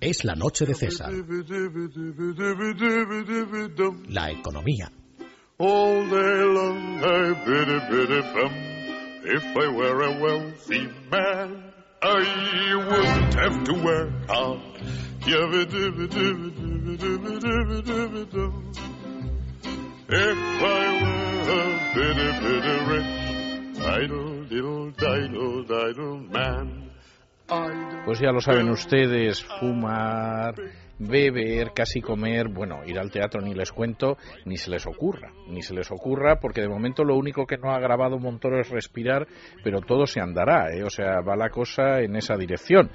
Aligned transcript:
Es 0.00 0.24
la 0.24 0.34
noche 0.34 0.64
de 0.64 0.72
César. 0.74 1.12
La 4.08 4.30
economía. 4.30 4.90
Man, 26.32 26.85
Pues 28.04 28.18
ya 28.18 28.32
lo 28.32 28.40
saben 28.40 28.68
ustedes, 28.70 29.44
fumar, 29.44 30.54
beber, 30.98 31.72
casi 31.72 32.00
comer, 32.00 32.48
bueno, 32.48 32.80
ir 32.84 32.98
al 32.98 33.10
teatro 33.10 33.40
ni 33.40 33.54
les 33.54 33.70
cuento, 33.70 34.16
ni 34.44 34.56
se 34.56 34.70
les 34.70 34.86
ocurra, 34.86 35.32
ni 35.48 35.62
se 35.62 35.74
les 35.74 35.90
ocurra, 35.90 36.40
porque 36.40 36.60
de 36.60 36.68
momento 36.68 37.04
lo 37.04 37.16
único 37.16 37.46
que 37.46 37.58
no 37.58 37.72
ha 37.72 37.78
grabado 37.78 38.18
Montoro 38.18 38.60
es 38.60 38.70
respirar, 38.70 39.26
pero 39.62 39.80
todo 39.80 40.06
se 40.06 40.20
andará, 40.20 40.74
¿eh? 40.74 40.82
o 40.82 40.90
sea, 40.90 41.20
va 41.20 41.36
la 41.36 41.50
cosa 41.50 42.00
en 42.00 42.16
esa 42.16 42.36
dirección. 42.36 42.90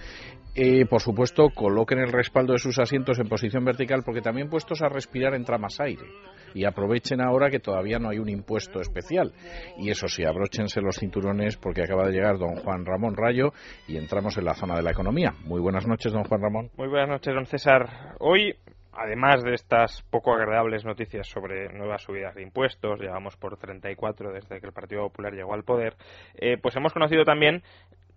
Eh, 0.53 0.85
por 0.85 1.01
supuesto, 1.01 1.49
coloquen 1.55 1.99
el 1.99 2.11
respaldo 2.11 2.51
de 2.51 2.59
sus 2.59 2.77
asientos 2.77 3.19
en 3.19 3.29
posición 3.29 3.63
vertical 3.63 4.03
porque 4.03 4.21
también 4.21 4.49
puestos 4.49 4.81
a 4.81 4.89
respirar 4.89 5.33
entra 5.33 5.57
más 5.57 5.79
aire. 5.79 6.05
Y 6.53 6.65
aprovechen 6.65 7.21
ahora 7.21 7.49
que 7.49 7.59
todavía 7.59 7.99
no 7.99 8.09
hay 8.09 8.19
un 8.19 8.27
impuesto 8.27 8.81
especial. 8.81 9.31
Y 9.77 9.89
eso 9.89 10.09
sí, 10.09 10.25
abróchense 10.25 10.81
los 10.81 10.97
cinturones 10.97 11.55
porque 11.55 11.83
acaba 11.83 12.05
de 12.05 12.11
llegar 12.11 12.37
don 12.37 12.57
Juan 12.57 12.85
Ramón 12.85 13.15
Rayo 13.15 13.53
y 13.87 13.95
entramos 13.95 14.37
en 14.37 14.45
la 14.45 14.53
zona 14.53 14.75
de 14.75 14.83
la 14.83 14.91
economía. 14.91 15.33
Muy 15.45 15.61
buenas 15.61 15.87
noches, 15.87 16.11
don 16.11 16.25
Juan 16.25 16.41
Ramón. 16.41 16.69
Muy 16.75 16.89
buenas 16.89 17.07
noches, 17.07 17.33
don 17.33 17.45
César. 17.45 18.15
Hoy 18.19 18.53
además 18.93 19.41
de 19.43 19.53
estas 19.53 20.01
poco 20.09 20.33
agradables 20.33 20.83
noticias 20.83 21.25
sobre 21.27 21.71
nuevas 21.73 22.03
subidas 22.03 22.35
de 22.35 22.43
impuestos, 22.43 22.99
llevamos 22.99 23.37
por 23.37 23.57
34 23.57 24.33
desde 24.33 24.59
que 24.59 24.67
el 24.67 24.73
Partido 24.73 25.03
Popular 25.03 25.33
llegó 25.33 25.53
al 25.53 25.63
poder, 25.63 25.95
eh, 26.35 26.57
pues 26.61 26.75
hemos 26.75 26.91
conocido 26.91 27.23
también 27.23 27.63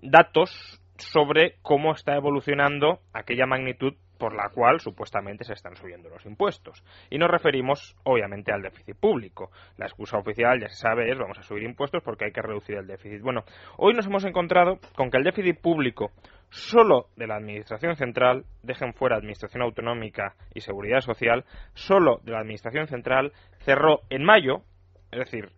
datos 0.02 0.80
sobre 0.96 1.56
cómo 1.62 1.92
está 1.92 2.14
evolucionando 2.14 3.00
aquella 3.12 3.46
magnitud 3.46 3.94
por 4.18 4.34
la 4.34 4.48
cual 4.48 4.80
supuestamente 4.80 5.44
se 5.44 5.52
están 5.52 5.76
subiendo 5.76 6.08
los 6.08 6.24
impuestos. 6.24 6.84
Y 7.10 7.18
nos 7.18 7.30
referimos, 7.30 7.96
obviamente, 8.04 8.52
al 8.52 8.62
déficit 8.62 8.96
público. 8.96 9.50
La 9.76 9.86
excusa 9.86 10.18
oficial, 10.18 10.60
ya 10.60 10.68
se 10.68 10.76
sabe, 10.76 11.10
es 11.10 11.18
vamos 11.18 11.38
a 11.38 11.42
subir 11.42 11.64
impuestos 11.64 12.02
porque 12.02 12.26
hay 12.26 12.32
que 12.32 12.40
reducir 12.40 12.76
el 12.76 12.86
déficit. 12.86 13.22
Bueno, 13.22 13.44
hoy 13.76 13.92
nos 13.92 14.06
hemos 14.06 14.24
encontrado 14.24 14.78
con 14.94 15.10
que 15.10 15.18
el 15.18 15.24
déficit 15.24 15.60
público 15.60 16.12
solo 16.54 17.08
de 17.16 17.26
la 17.26 17.36
Administración 17.36 17.96
Central, 17.96 18.44
dejen 18.62 18.94
fuera 18.94 19.16
Administración 19.16 19.62
Autonómica 19.62 20.34
y 20.54 20.60
Seguridad 20.60 21.00
Social, 21.00 21.44
solo 21.74 22.20
de 22.22 22.32
la 22.32 22.40
Administración 22.40 22.86
Central 22.86 23.32
cerró 23.58 24.00
en 24.08 24.22
mayo, 24.24 24.62
es 25.10 25.18
decir, 25.18 25.50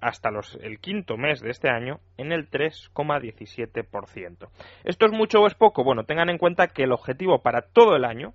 hasta 0.00 0.30
los, 0.30 0.56
el 0.62 0.78
quinto 0.78 1.16
mes 1.16 1.40
de 1.40 1.50
este 1.50 1.68
año 1.68 2.00
en 2.16 2.32
el 2.32 2.50
3,17%. 2.50 4.48
¿Esto 4.84 5.06
es 5.06 5.12
mucho 5.12 5.40
o 5.40 5.46
es 5.46 5.54
poco? 5.54 5.84
Bueno, 5.84 6.04
tengan 6.04 6.30
en 6.30 6.38
cuenta 6.38 6.68
que 6.68 6.84
el 6.84 6.92
objetivo 6.92 7.42
para 7.42 7.62
todo 7.62 7.96
el 7.96 8.04
año, 8.04 8.34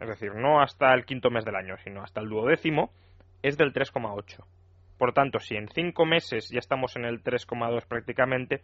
es 0.00 0.08
decir, 0.08 0.34
no 0.34 0.60
hasta 0.60 0.92
el 0.94 1.04
quinto 1.04 1.30
mes 1.30 1.44
del 1.44 1.56
año, 1.56 1.76
sino 1.78 2.02
hasta 2.02 2.20
el 2.20 2.28
duodécimo, 2.28 2.90
es 3.42 3.56
del 3.56 3.72
3,8%. 3.72 4.44
Por 4.98 5.12
tanto, 5.12 5.40
si 5.40 5.56
en 5.56 5.68
cinco 5.68 6.06
meses 6.06 6.48
ya 6.50 6.58
estamos 6.58 6.96
en 6.96 7.04
el 7.04 7.22
3,2 7.22 7.86
prácticamente, 7.86 8.62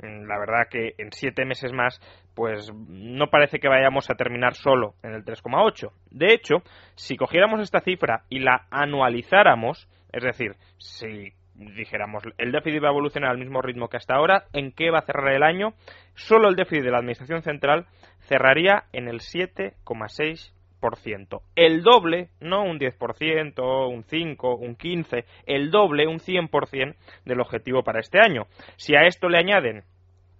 mm, 0.00 0.26
la 0.26 0.38
verdad 0.38 0.68
que 0.70 0.94
en 0.98 1.10
siete 1.12 1.44
meses 1.44 1.72
más, 1.72 2.00
pues 2.34 2.72
no 2.72 3.30
parece 3.30 3.58
que 3.58 3.68
vayamos 3.68 4.08
a 4.08 4.14
terminar 4.14 4.54
solo 4.54 4.94
en 5.02 5.12
el 5.14 5.24
3,8. 5.24 5.92
De 6.10 6.32
hecho, 6.32 6.62
si 6.94 7.16
cogiéramos 7.16 7.60
esta 7.60 7.80
cifra 7.80 8.24
y 8.28 8.38
la 8.38 8.66
anualizáramos, 8.70 9.88
es 10.12 10.22
decir, 10.22 10.54
si 10.78 11.32
dijéramos 11.54 12.22
el 12.38 12.52
déficit 12.52 12.82
va 12.82 12.88
a 12.88 12.92
evolucionar 12.92 13.30
al 13.30 13.38
mismo 13.38 13.60
ritmo 13.62 13.88
que 13.88 13.96
hasta 13.96 14.14
ahora, 14.14 14.44
¿en 14.52 14.72
qué 14.72 14.90
va 14.90 14.98
a 15.00 15.06
cerrar 15.06 15.32
el 15.32 15.42
año? 15.42 15.72
Solo 16.14 16.48
el 16.48 16.56
déficit 16.56 16.84
de 16.84 16.90
la 16.90 16.98
Administración 16.98 17.40
Central 17.42 17.86
cerraría 18.20 18.84
en 18.92 19.08
el 19.08 19.20
7,6%. 19.20 21.42
El 21.54 21.82
doble, 21.82 22.30
no 22.40 22.64
un 22.64 22.78
10%, 22.78 23.88
un 23.88 24.04
5, 24.04 24.56
un 24.56 24.74
15, 24.74 25.24
el 25.46 25.70
doble, 25.70 26.08
un 26.08 26.18
100% 26.18 26.96
del 27.24 27.40
objetivo 27.40 27.82
para 27.82 28.00
este 28.00 28.18
año. 28.20 28.46
Si 28.76 28.94
a 28.96 29.06
esto 29.06 29.28
le 29.28 29.38
añaden 29.38 29.84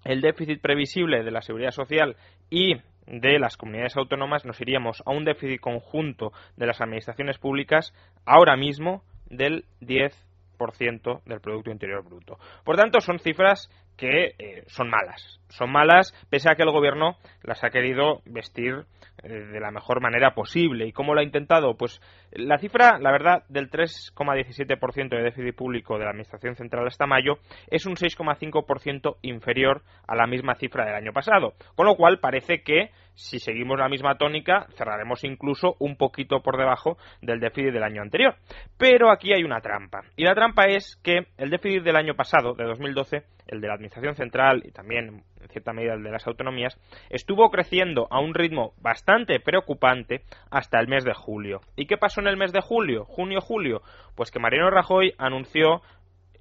el 0.04 0.20
déficit 0.20 0.60
previsible 0.60 1.22
de 1.22 1.30
la 1.30 1.42
seguridad 1.42 1.70
social 1.70 2.16
y 2.50 2.75
de 3.06 3.38
las 3.38 3.56
comunidades 3.56 3.96
autónomas, 3.96 4.44
nos 4.44 4.60
iríamos 4.60 5.00
a 5.06 5.12
un 5.12 5.25
déficit 5.25 5.60
conjunto 5.60 6.32
de 6.56 6.66
las 6.66 6.80
administraciones 6.80 7.38
públicas 7.38 7.94
ahora 8.25 8.56
mismo 8.56 9.04
del 9.32 9.65
10% 9.81 11.22
del 11.25 11.41
Producto 11.41 11.70
Interior 11.70 12.04
Bruto. 12.04 12.38
Por 12.65 12.76
tanto, 12.76 13.00
son 13.00 13.19
cifras 13.19 13.69
que 13.97 14.34
eh, 14.38 14.65
son 14.66 14.88
malas. 14.88 15.41
Son 15.48 15.70
malas 15.70 16.12
pese 16.31 16.50
a 16.50 16.54
que 16.54 16.62
el 16.62 16.70
Gobierno 16.70 17.16
las 17.43 17.62
ha 17.65 17.70
querido 17.70 18.22
vestir 18.25 18.84
eh, 19.22 19.28
de 19.28 19.60
la 19.60 19.70
mejor 19.70 20.00
manera 20.00 20.34
posible. 20.34 20.87
¿Y 20.87 20.93
cómo 20.93 21.15
lo 21.15 21.20
ha 21.20 21.25
intentado? 21.25 21.76
Pues 21.76 22.00
la 22.32 22.59
cifra, 22.59 22.98
la 22.98 23.12
verdad, 23.12 23.44
del 23.48 23.70
3,17% 23.70 25.09
de 25.09 25.22
déficit 25.22 25.54
público 25.54 25.99
de 25.99 26.04
la 26.04 26.10
Administración 26.10 26.56
Central 26.56 26.87
hasta 26.87 27.06
mayo 27.06 27.38
es 27.69 27.87
un 27.87 27.94
6,5% 27.94 29.16
inferior 29.22 29.82
a 30.06 30.16
la 30.16 30.26
misma 30.26 30.54
cifra 30.54 30.87
del 30.87 30.94
año 30.94 31.12
pasado. 31.12 31.54
Con 31.75 31.87
lo 31.87 31.97
cual 31.97 32.19
parece 32.19 32.62
que 32.62 32.91
si 33.14 33.38
seguimos 33.38 33.78
la 33.78 33.88
misma 33.88 34.16
tónica, 34.16 34.66
cerraremos 34.76 35.24
incluso 35.24 35.76
un 35.78 35.96
poquito 35.96 36.40
por 36.40 36.56
debajo 36.56 36.96
del 37.20 37.40
déficit 37.40 37.72
del 37.72 37.82
año 37.82 38.02
anterior. 38.02 38.36
Pero 38.78 39.10
aquí 39.10 39.32
hay 39.32 39.44
una 39.44 39.60
trampa. 39.60 40.02
Y 40.16 40.24
la 40.24 40.34
trampa 40.34 40.64
es 40.66 40.96
que 41.02 41.26
el 41.36 41.50
déficit 41.50 41.82
del 41.82 41.96
año 41.96 42.14
pasado, 42.14 42.54
de 42.54 42.64
2012, 42.64 43.22
el 43.48 43.60
de 43.60 43.68
la 43.68 43.74
Administración 43.74 44.14
Central 44.14 44.62
y 44.64 44.72
también 44.72 45.24
en 45.40 45.48
cierta 45.48 45.72
medida 45.72 45.94
el 45.94 46.02
de 46.02 46.10
las 46.10 46.26
autonomías, 46.26 46.78
estuvo 47.10 47.50
creciendo 47.50 48.06
a 48.10 48.20
un 48.20 48.34
ritmo 48.34 48.74
bastante 48.80 49.40
preocupante 49.40 50.22
hasta 50.50 50.80
el 50.80 50.88
mes 50.88 51.04
de 51.04 51.14
julio. 51.14 51.60
¿Y 51.76 51.86
qué 51.86 51.96
pasó 51.96 52.20
en 52.20 52.28
el 52.28 52.36
mes 52.36 52.52
de 52.52 52.60
julio? 52.60 53.04
Junio-julio. 53.04 53.82
Pues 54.14 54.30
que 54.30 54.38
Mariano 54.38 54.70
Rajoy 54.70 55.14
anunció 55.18 55.82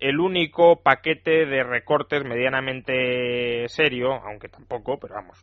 el 0.02 0.20
único 0.20 0.82
paquete 0.82 1.46
de 1.46 1.64
recortes 1.64 2.26
medianamente 2.26 3.70
serio, 3.70 4.14
aunque 4.14 4.50
tampoco, 4.50 4.98
pero 5.00 5.14
vamos, 5.14 5.40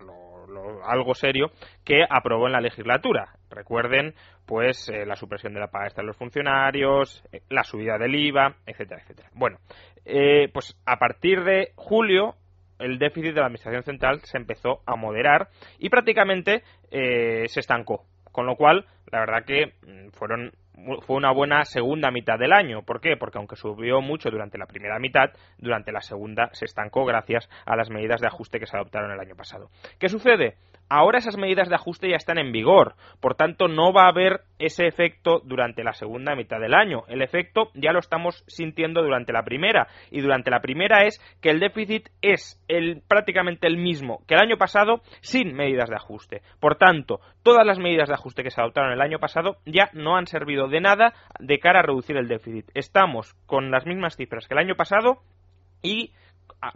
algo 0.85 1.15
serio, 1.15 1.53
que 1.85 2.03
aprobó 2.09 2.47
en 2.47 2.53
la 2.53 2.61
legislatura. 2.61 3.29
Recuerden, 3.51 4.15
pues, 4.47 4.89
eh, 4.89 5.07
la 5.07 5.15
supresión 5.15 5.55
de 5.55 5.61
la 5.61 5.69
paga 5.69 5.87
extra 5.87 6.03
de 6.03 6.09
los 6.09 6.17
funcionarios, 6.17 7.23
eh, 7.33 7.41
la 7.51 7.63
subida 7.63 7.99
del 7.99 8.17
IVA, 8.17 8.57
etcétera, 8.67 9.01
etcétera. 9.01 9.31
Bueno, 9.33 9.59
eh, 10.05 10.49
pues 10.53 10.77
a 10.85 10.97
partir 10.99 11.45
de 11.45 11.71
julio 11.77 12.35
el 12.81 12.99
déficit 12.99 13.35
de 13.35 13.41
la 13.41 13.47
Administración 13.47 13.85
Central 13.85 14.21
se 14.25 14.39
empezó 14.39 14.81
a 14.87 14.97
moderar 14.97 15.49
y 15.79 15.89
prácticamente 15.89 16.63
se 16.91 17.61
estancó. 17.61 18.05
Con 18.33 18.47
lo 18.47 18.57
cual, 18.57 18.87
la 19.13 19.21
verdad 19.21 19.45
que 19.45 19.75
mm, 19.87 20.11
fueron 20.11 20.53
fue 21.03 21.17
una 21.17 21.33
buena 21.33 21.65
segunda 21.65 22.11
mitad 22.11 22.39
del 22.39 22.53
año. 22.53 22.83
¿Por 22.83 23.01
qué? 23.01 23.17
Porque 23.17 23.39
aunque 23.39 23.57
subió 23.57 24.01
mucho 24.01 24.31
durante 24.31 24.59
la 24.59 24.67
primera 24.67 24.99
mitad, 24.99 25.31
durante 25.59 25.93
la 25.93 26.01
segunda 26.01 26.51
se 26.53 26.65
estancó 26.65 27.05
gracias 27.05 27.49
a 27.67 27.77
las 27.77 27.91
medidas 27.91 28.21
de 28.21 28.29
ajuste 28.29 28.61
que 28.61 28.67
se 28.67 28.77
adoptaron 28.77 29.11
el 29.11 29.21
año 29.21 29.35
pasado. 29.35 29.71
¿Qué 29.99 30.09
sucede? 30.09 30.55
Ahora 30.91 31.19
esas 31.19 31.37
medidas 31.37 31.69
de 31.69 31.75
ajuste 31.75 32.09
ya 32.09 32.17
están 32.17 32.39
en 32.39 32.51
vigor, 32.51 32.95
por 33.21 33.35
tanto 33.35 33.69
no 33.69 33.93
va 33.93 34.05
a 34.05 34.09
haber 34.09 34.41
ese 34.59 34.87
efecto 34.87 35.43
durante 35.45 35.85
la 35.85 35.93
segunda 35.93 36.35
mitad 36.35 36.59
del 36.61 36.73
año. 36.73 37.03
El 37.09 37.21
efecto 37.21 37.71
ya 37.75 37.93
lo 37.93 37.99
estamos 37.99 38.43
sintiendo 38.47 39.03
durante 39.03 39.35
la 39.35 39.43
primera 39.43 39.89
y 40.11 40.23
durante 40.23 40.51
la 40.51 40.61
primera 40.61 41.05
es 41.05 41.21
que 41.43 41.51
el 41.51 41.61
déficit 41.61 42.09
es 42.23 42.59
el, 42.69 43.03
prácticamente 43.07 43.67
el 43.67 43.77
mismo 43.77 44.23
que 44.27 44.35
el 44.35 44.41
año 44.41 44.57
pasado 44.57 45.03
sin 45.21 45.55
medidas 45.55 45.91
de 45.91 45.97
ajuste. 45.97 46.41
Por 46.59 46.77
tanto, 46.77 47.21
todas 47.43 47.67
las 47.67 47.79
medidas 47.79 48.09
de 48.09 48.15
ajuste 48.15 48.43
que 48.43 48.51
se 48.51 48.61
adoptaron 48.61 48.93
el 48.93 48.98
año 49.01 49.19
pasado 49.19 49.57
ya 49.67 49.91
no 49.93 50.17
han 50.17 50.27
servido 50.27 50.69
de 50.69 50.81
nada 50.81 51.15
de 51.39 51.59
cara 51.59 51.81
a 51.81 51.83
reducir 51.83 52.17
el 52.17 52.29
déficit. 52.29 52.71
Estamos 52.75 53.35
con 53.47 53.71
las 53.71 53.87
mismas 53.87 54.17
cifras 54.17 54.47
que 54.47 54.55
el 54.55 54.61
año 54.61 54.75
pasado 54.75 55.19
y 55.83 56.13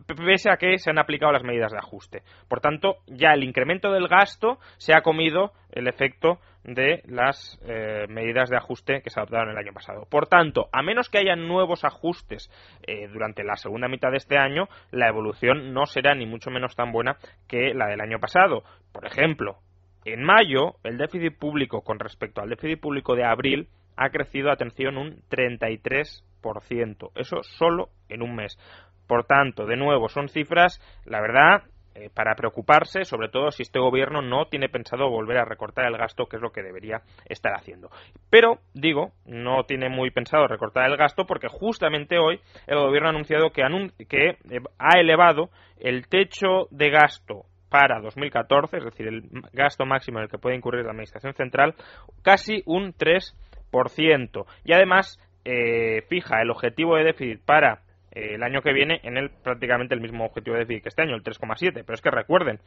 pese 0.06 0.50
a 0.50 0.56
que 0.56 0.78
se 0.78 0.90
han 0.90 0.98
aplicado 0.98 1.32
las 1.32 1.42
medidas 1.42 1.72
de 1.72 1.78
ajuste. 1.78 2.22
Por 2.48 2.60
tanto, 2.60 2.98
ya 3.06 3.32
el 3.32 3.42
incremento 3.42 3.92
del 3.92 4.08
gasto 4.08 4.58
se 4.78 4.94
ha 4.94 5.02
comido 5.02 5.52
el 5.72 5.88
efecto 5.88 6.38
de 6.64 7.02
las 7.06 7.58
eh, 7.66 8.06
medidas 8.08 8.48
de 8.48 8.56
ajuste 8.56 9.02
que 9.02 9.10
se 9.10 9.18
adoptaron 9.18 9.50
el 9.50 9.56
año 9.56 9.72
pasado. 9.72 10.06
Por 10.08 10.28
tanto, 10.28 10.68
a 10.72 10.82
menos 10.82 11.08
que 11.08 11.18
haya 11.18 11.34
nuevos 11.34 11.84
ajustes 11.84 12.50
eh, 12.86 13.08
durante 13.08 13.42
la 13.42 13.56
segunda 13.56 13.88
mitad 13.88 14.10
de 14.10 14.18
este 14.18 14.38
año, 14.38 14.68
la 14.90 15.08
evolución 15.08 15.72
no 15.72 15.86
será 15.86 16.14
ni 16.14 16.26
mucho 16.26 16.50
menos 16.50 16.76
tan 16.76 16.92
buena 16.92 17.16
que 17.48 17.74
la 17.74 17.86
del 17.86 18.00
año 18.00 18.20
pasado. 18.20 18.62
Por 18.92 19.06
ejemplo, 19.06 19.58
en 20.04 20.22
mayo, 20.22 20.76
el 20.82 20.98
déficit 20.98 21.38
público 21.38 21.82
con 21.82 21.98
respecto 21.98 22.40
al 22.40 22.50
déficit 22.50 22.80
público 22.80 23.14
de 23.14 23.24
abril 23.24 23.68
ha 23.96 24.10
crecido, 24.10 24.50
atención, 24.50 24.96
un 24.96 25.22
33%. 25.28 27.10
Eso 27.14 27.42
solo 27.42 27.90
en 28.08 28.22
un 28.22 28.34
mes. 28.34 28.58
Por 29.06 29.24
tanto, 29.24 29.66
de 29.66 29.76
nuevo, 29.76 30.08
son 30.08 30.28
cifras, 30.28 30.80
la 31.04 31.20
verdad, 31.20 31.64
eh, 31.94 32.08
para 32.12 32.34
preocuparse, 32.34 33.04
sobre 33.04 33.28
todo 33.28 33.50
si 33.50 33.62
este 33.62 33.78
gobierno 33.78 34.22
no 34.22 34.46
tiene 34.46 34.70
pensado 34.70 35.10
volver 35.10 35.36
a 35.36 35.44
recortar 35.44 35.84
el 35.84 35.98
gasto, 35.98 36.24
que 36.24 36.36
es 36.36 36.42
lo 36.42 36.50
que 36.50 36.62
debería 36.62 37.02
estar 37.26 37.52
haciendo. 37.52 37.90
Pero, 38.30 38.60
digo, 38.72 39.12
no 39.26 39.64
tiene 39.64 39.90
muy 39.90 40.10
pensado 40.10 40.46
recortar 40.46 40.90
el 40.90 40.96
gasto 40.96 41.26
porque 41.26 41.48
justamente 41.48 42.18
hoy 42.18 42.40
el 42.66 42.78
gobierno 42.78 43.08
ha 43.08 43.12
anunciado 43.12 43.50
que, 43.50 43.62
que 44.08 44.30
eh, 44.30 44.60
ha 44.78 44.98
elevado 44.98 45.50
el 45.78 46.08
techo 46.08 46.66
de 46.70 46.88
gasto 46.88 47.44
para 47.72 48.00
2014, 48.00 48.76
es 48.76 48.84
decir, 48.84 49.08
el 49.08 49.22
gasto 49.54 49.86
máximo 49.86 50.18
en 50.18 50.24
el 50.24 50.30
que 50.30 50.36
puede 50.36 50.56
incurrir 50.56 50.84
la 50.84 50.90
Administración 50.90 51.32
Central, 51.32 51.74
casi 52.22 52.62
un 52.66 52.92
3%. 52.92 54.44
Y 54.64 54.74
además 54.74 55.18
eh, 55.46 56.02
fija 56.10 56.42
el 56.42 56.50
objetivo 56.50 56.96
de 56.96 57.04
déficit 57.04 57.42
para 57.42 57.80
eh, 58.12 58.34
el 58.34 58.42
año 58.42 58.62
que 58.62 58.72
viene 58.72 59.00
en 59.02 59.16
el 59.16 59.30
prácticamente 59.30 59.94
el 59.94 60.00
mismo 60.00 60.26
objetivo 60.26 60.54
de 60.54 60.60
déficit 60.60 60.82
que 60.82 60.88
este 60.90 61.02
año, 61.02 61.14
el 61.14 61.22
3,7. 61.22 61.72
Pero 61.72 61.94
es 61.94 62.02
que 62.02 62.10
recuerden, 62.10 62.60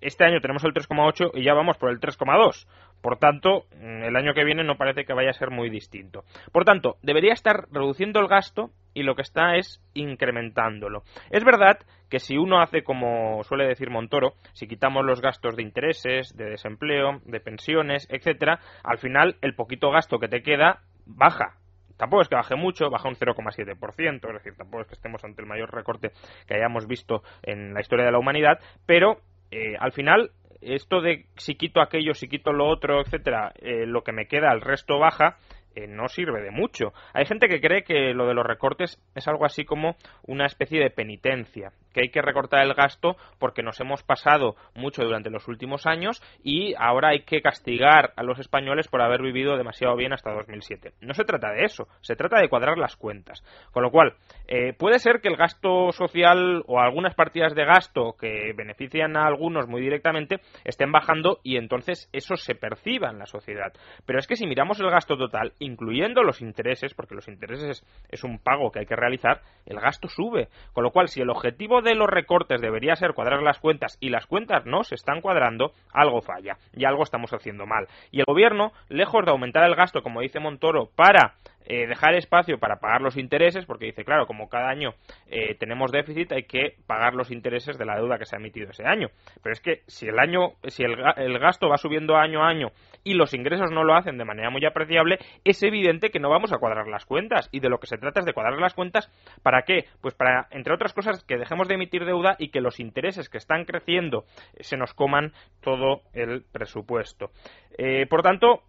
este 0.00 0.24
año 0.24 0.40
tenemos 0.40 0.64
el 0.64 0.72
3,8 0.72 1.30
y 1.34 1.44
ya 1.44 1.54
vamos 1.54 1.76
por 1.78 1.90
el 1.90 2.00
3,2. 2.00 2.66
Por 3.00 3.18
tanto, 3.18 3.66
mm, 3.76 4.04
el 4.04 4.16
año 4.16 4.34
que 4.34 4.44
viene 4.44 4.64
no 4.64 4.76
parece 4.76 5.04
que 5.04 5.12
vaya 5.12 5.30
a 5.30 5.34
ser 5.34 5.50
muy 5.50 5.70
distinto. 5.70 6.24
Por 6.52 6.64
tanto, 6.64 6.96
debería 7.02 7.32
estar 7.32 7.66
reduciendo 7.70 8.20
el 8.20 8.28
gasto 8.28 8.70
y 8.94 9.02
lo 9.02 9.14
que 9.14 9.22
está 9.22 9.56
es 9.56 9.80
incrementándolo. 9.94 11.02
Es 11.30 11.44
verdad 11.44 11.78
que 12.10 12.18
si 12.18 12.36
uno 12.36 12.60
hace 12.60 12.82
como 12.82 13.42
suele 13.44 13.66
decir 13.66 13.90
Montoro, 13.90 14.34
si 14.52 14.66
quitamos 14.66 15.04
los 15.04 15.20
gastos 15.20 15.54
de 15.56 15.62
intereses, 15.62 16.36
de 16.36 16.50
desempleo, 16.50 17.20
de 17.24 17.40
pensiones, 17.40 18.08
etcétera, 18.10 18.58
al 18.82 18.98
final 18.98 19.36
el 19.42 19.54
poquito 19.54 19.90
gasto 19.90 20.18
que 20.18 20.28
te 20.28 20.42
queda 20.42 20.80
baja, 21.06 21.59
Tampoco 22.00 22.22
es 22.22 22.28
que 22.30 22.34
baje 22.34 22.56
mucho, 22.56 22.88
baja 22.88 23.10
un 23.10 23.14
0,7%, 23.14 24.26
es 24.26 24.32
decir, 24.32 24.54
tampoco 24.56 24.80
es 24.80 24.88
que 24.88 24.94
estemos 24.94 25.22
ante 25.22 25.42
el 25.42 25.46
mayor 25.46 25.70
recorte 25.70 26.12
que 26.46 26.54
hayamos 26.54 26.86
visto 26.86 27.22
en 27.42 27.74
la 27.74 27.82
historia 27.82 28.06
de 28.06 28.10
la 28.10 28.18
humanidad, 28.18 28.58
pero 28.86 29.18
eh, 29.50 29.76
al 29.78 29.92
final 29.92 30.30
esto 30.62 31.02
de 31.02 31.26
si 31.36 31.56
quito 31.56 31.82
aquello, 31.82 32.14
si 32.14 32.26
quito 32.26 32.54
lo 32.54 32.68
otro, 32.68 33.02
etcétera, 33.02 33.52
eh, 33.56 33.84
lo 33.84 34.02
que 34.02 34.12
me 34.12 34.28
queda, 34.28 34.50
el 34.50 34.62
resto 34.62 34.98
baja, 34.98 35.36
eh, 35.74 35.86
no 35.86 36.08
sirve 36.08 36.42
de 36.42 36.50
mucho. 36.50 36.92
Hay 37.12 37.26
gente 37.26 37.48
que 37.48 37.60
cree 37.60 37.84
que 37.84 38.14
lo 38.14 38.26
de 38.26 38.34
los 38.34 38.46
recortes 38.46 39.00
es 39.14 39.28
algo 39.28 39.44
así 39.44 39.64
como 39.64 39.96
una 40.26 40.46
especie 40.46 40.80
de 40.80 40.90
penitencia, 40.90 41.72
que 41.92 42.02
hay 42.02 42.08
que 42.10 42.22
recortar 42.22 42.64
el 42.64 42.74
gasto 42.74 43.16
porque 43.38 43.62
nos 43.62 43.80
hemos 43.80 44.02
pasado 44.02 44.56
mucho 44.74 45.02
durante 45.02 45.30
los 45.30 45.48
últimos 45.48 45.86
años 45.86 46.22
y 46.42 46.74
ahora 46.78 47.10
hay 47.10 47.22
que 47.22 47.42
castigar 47.42 48.12
a 48.16 48.22
los 48.22 48.38
españoles 48.38 48.88
por 48.88 49.02
haber 49.02 49.22
vivido 49.22 49.56
demasiado 49.56 49.96
bien 49.96 50.12
hasta 50.12 50.32
2007. 50.32 50.92
No 51.00 51.14
se 51.14 51.24
trata 51.24 51.52
de 51.52 51.64
eso, 51.64 51.88
se 52.00 52.16
trata 52.16 52.40
de 52.40 52.48
cuadrar 52.48 52.78
las 52.78 52.96
cuentas. 52.96 53.42
Con 53.72 53.82
lo 53.82 53.90
cual, 53.90 54.14
eh, 54.46 54.72
puede 54.72 54.98
ser 54.98 55.20
que 55.20 55.28
el 55.28 55.36
gasto 55.36 55.92
social 55.92 56.62
o 56.66 56.80
algunas 56.80 57.14
partidas 57.14 57.54
de 57.54 57.64
gasto 57.64 58.14
que 58.18 58.52
benefician 58.56 59.16
a 59.16 59.26
algunos 59.26 59.68
muy 59.68 59.80
directamente 59.80 60.40
estén 60.64 60.92
bajando 60.92 61.40
y 61.42 61.56
entonces 61.56 62.08
eso 62.12 62.36
se 62.36 62.54
perciba 62.54 63.10
en 63.10 63.18
la 63.18 63.26
sociedad. 63.26 63.72
Pero 64.06 64.18
es 64.18 64.26
que 64.26 64.36
si 64.36 64.46
miramos 64.46 64.80
el 64.80 64.90
gasto 64.90 65.16
total, 65.16 65.52
incluyendo 65.60 66.22
los 66.22 66.40
intereses, 66.40 66.94
porque 66.94 67.14
los 67.14 67.28
intereses 67.28 67.84
es, 68.08 68.24
un 68.24 68.38
pago 68.38 68.70
que 68.70 68.80
hay 68.80 68.86
que 68.86 68.96
realizar, 68.96 69.40
el 69.66 69.78
gasto 69.78 70.08
sube. 70.08 70.48
Con 70.72 70.84
lo 70.84 70.90
cual, 70.90 71.08
si 71.08 71.20
el 71.20 71.30
objetivo 71.30 71.80
de 71.82 71.94
los 71.94 72.08
recortes 72.08 72.60
debería 72.60 72.96
ser 72.96 73.14
cuadrar 73.14 73.42
las 73.42 73.60
cuentas 73.60 73.96
y 74.00 74.10
las 74.10 74.26
cuentas 74.26 74.66
no 74.66 74.82
se 74.82 74.94
están 74.96 75.20
cuadrando, 75.20 75.72
algo 75.92 76.20
falla 76.20 76.56
y 76.74 76.84
algo 76.84 77.02
estamos 77.02 77.32
haciendo 77.32 77.66
mal. 77.66 77.86
Y 78.10 78.20
el 78.20 78.26
gobierno, 78.26 78.72
lejos 78.88 79.24
de 79.24 79.30
aumentar 79.30 79.64
el 79.64 79.76
gasto, 79.76 80.02
como 80.02 80.20
dice 80.20 80.40
Montoro, 80.40 80.90
para 80.96 81.34
eh, 81.66 81.86
dejar 81.86 82.14
espacio 82.14 82.58
para 82.58 82.80
pagar 82.80 83.00
los 83.00 83.16
intereses, 83.16 83.66
porque 83.66 83.86
dice, 83.86 84.04
claro, 84.04 84.26
como 84.26 84.48
cada 84.48 84.70
año 84.70 84.94
eh, 85.28 85.54
tenemos 85.54 85.92
déficit, 85.92 86.32
hay 86.32 86.44
que 86.44 86.76
pagar 86.86 87.14
los 87.14 87.30
intereses 87.30 87.78
de 87.78 87.84
la 87.84 87.96
deuda 87.96 88.18
que 88.18 88.24
se 88.24 88.34
ha 88.34 88.38
emitido 88.38 88.70
ese 88.70 88.84
año. 88.84 89.08
Pero 89.42 89.52
es 89.52 89.60
que 89.60 89.82
si 89.86 90.08
el 90.08 90.18
año, 90.18 90.54
si 90.64 90.82
el, 90.82 90.96
el 91.16 91.38
gasto 91.38 91.68
va 91.68 91.76
subiendo 91.76 92.16
año 92.16 92.42
a 92.42 92.48
año 92.48 92.72
y 93.04 93.14
los 93.14 93.34
ingresos 93.34 93.70
no 93.70 93.84
lo 93.84 93.94
hacen 93.94 94.18
de 94.18 94.24
manera 94.24 94.50
muy 94.50 94.64
apreciable, 94.64 95.18
es 95.44 95.62
evidente 95.62 96.10
que 96.10 96.18
no 96.18 96.30
vamos 96.30 96.52
a 96.52 96.58
cuadrar 96.58 96.88
las 96.88 97.04
cuentas. 97.04 97.48
Y 97.52 97.60
de 97.60 97.68
lo 97.68 97.78
que 97.78 97.86
se 97.86 97.98
trata 97.98 98.20
es 98.20 98.26
de 98.26 98.32
cuadrar 98.32 98.58
las 98.58 98.74
cuentas, 98.74 99.10
¿para 99.42 99.62
qué? 99.62 99.84
Pues 100.00 100.14
para, 100.14 100.48
entre 100.50 100.74
otras 100.74 100.92
cosas, 100.92 101.22
que 101.24 101.36
dejemos 101.36 101.68
de 101.68 101.74
emitir 101.74 102.04
deuda 102.04 102.36
y 102.38 102.48
que 102.48 102.60
los 102.60 102.80
intereses 102.80 103.28
que 103.28 103.38
están 103.38 103.64
creciendo 103.64 104.24
se 104.58 104.76
nos 104.76 104.94
coman 104.94 105.32
todo 105.60 106.02
el 106.14 106.42
presupuesto. 106.50 107.30
Eh, 107.78 108.06
por 108.08 108.22
tanto, 108.22 108.62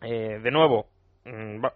de 0.00 0.50
nuevo, 0.52 0.86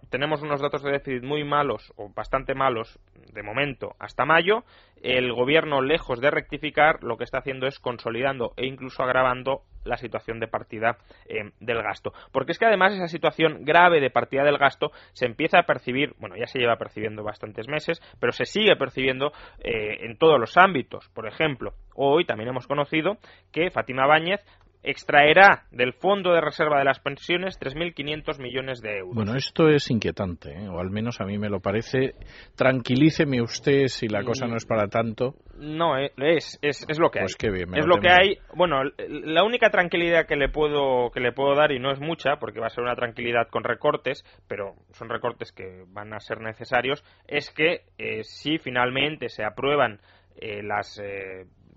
tenemos 0.09 0.41
unos 0.41 0.61
datos 0.61 0.83
de 0.83 0.91
déficit 0.91 1.23
muy 1.23 1.43
malos 1.43 1.93
o 1.95 2.09
bastante 2.09 2.55
malos 2.55 2.99
de 3.33 3.43
momento 3.43 3.95
hasta 3.99 4.25
mayo. 4.25 4.63
El 5.01 5.33
gobierno, 5.33 5.81
lejos 5.81 6.21
de 6.21 6.31
rectificar, 6.31 7.03
lo 7.03 7.17
que 7.17 7.25
está 7.25 7.39
haciendo 7.39 7.67
es 7.67 7.79
consolidando 7.79 8.53
e 8.55 8.65
incluso 8.65 9.03
agravando 9.03 9.63
la 9.83 9.97
situación 9.97 10.39
de 10.39 10.47
partida 10.47 10.97
eh, 11.27 11.51
del 11.59 11.81
gasto. 11.83 12.13
Porque 12.31 12.53
es 12.53 12.59
que 12.59 12.65
además 12.65 12.93
esa 12.93 13.07
situación 13.07 13.65
grave 13.65 13.99
de 13.99 14.09
partida 14.09 14.43
del 14.43 14.57
gasto 14.57 14.91
se 15.11 15.25
empieza 15.25 15.59
a 15.59 15.63
percibir, 15.63 16.13
bueno, 16.19 16.37
ya 16.37 16.47
se 16.47 16.59
lleva 16.59 16.77
percibiendo 16.77 17.23
bastantes 17.23 17.67
meses, 17.67 18.01
pero 18.19 18.31
se 18.31 18.45
sigue 18.45 18.77
percibiendo 18.77 19.33
eh, 19.59 20.05
en 20.05 20.17
todos 20.17 20.39
los 20.39 20.55
ámbitos. 20.57 21.09
Por 21.09 21.27
ejemplo, 21.27 21.73
hoy 21.95 22.25
también 22.25 22.49
hemos 22.49 22.67
conocido 22.67 23.17
que 23.51 23.71
Fátima 23.71 24.07
Báñez 24.07 24.39
extraerá 24.83 25.63
del 25.71 25.93
Fondo 25.93 26.33
de 26.33 26.41
Reserva 26.41 26.77
de 26.79 26.85
las 26.85 26.99
Pensiones 26.99 27.59
3.500 27.59 28.39
millones 28.39 28.81
de 28.81 28.97
euros. 28.97 29.15
Bueno, 29.15 29.35
esto 29.35 29.69
es 29.69 29.89
inquietante, 29.89 30.51
¿eh? 30.51 30.67
o 30.67 30.79
al 30.79 30.89
menos 30.89 31.21
a 31.21 31.25
mí 31.25 31.37
me 31.37 31.49
lo 31.49 31.61
parece. 31.61 32.15
Tranquilíceme 32.55 33.41
usted 33.41 33.87
si 33.87 34.07
la 34.07 34.23
cosa 34.23 34.45
no 34.45 34.57
es 34.57 34.65
para 34.65 34.87
tanto. 34.87 35.35
No, 35.57 35.97
eh, 35.97 36.11
es, 36.17 36.59
es, 36.61 36.85
es 36.89 36.99
lo 36.99 37.09
que 37.09 37.19
pues 37.19 37.33
hay. 37.33 37.37
Qué 37.39 37.51
bien, 37.51 37.73
es 37.75 37.85
lo 37.85 37.99
que 37.99 38.09
hay. 38.09 38.37
Bueno, 38.55 38.81
la 39.07 39.43
única 39.43 39.69
tranquilidad 39.69 40.27
que 40.27 40.35
le 40.35 40.49
puedo 40.49 41.09
que 41.11 41.21
le 41.21 41.31
puedo 41.31 41.55
dar 41.55 41.71
y 41.71 41.79
no 41.79 41.91
es 41.91 41.99
mucha, 41.99 42.35
porque 42.37 42.59
va 42.59 42.67
a 42.67 42.71
ser 42.71 42.83
una 42.83 42.95
tranquilidad 42.95 43.47
con 43.49 43.63
recortes, 43.63 44.25
pero 44.47 44.75
son 44.91 45.09
recortes 45.09 45.51
que 45.53 45.83
van 45.87 46.13
a 46.13 46.19
ser 46.19 46.41
necesarios, 46.41 47.03
es 47.27 47.49
que 47.51 47.83
eh, 47.97 48.23
si 48.23 48.57
finalmente 48.57 49.29
se 49.29 49.43
aprueban 49.43 49.99
las 50.63 50.99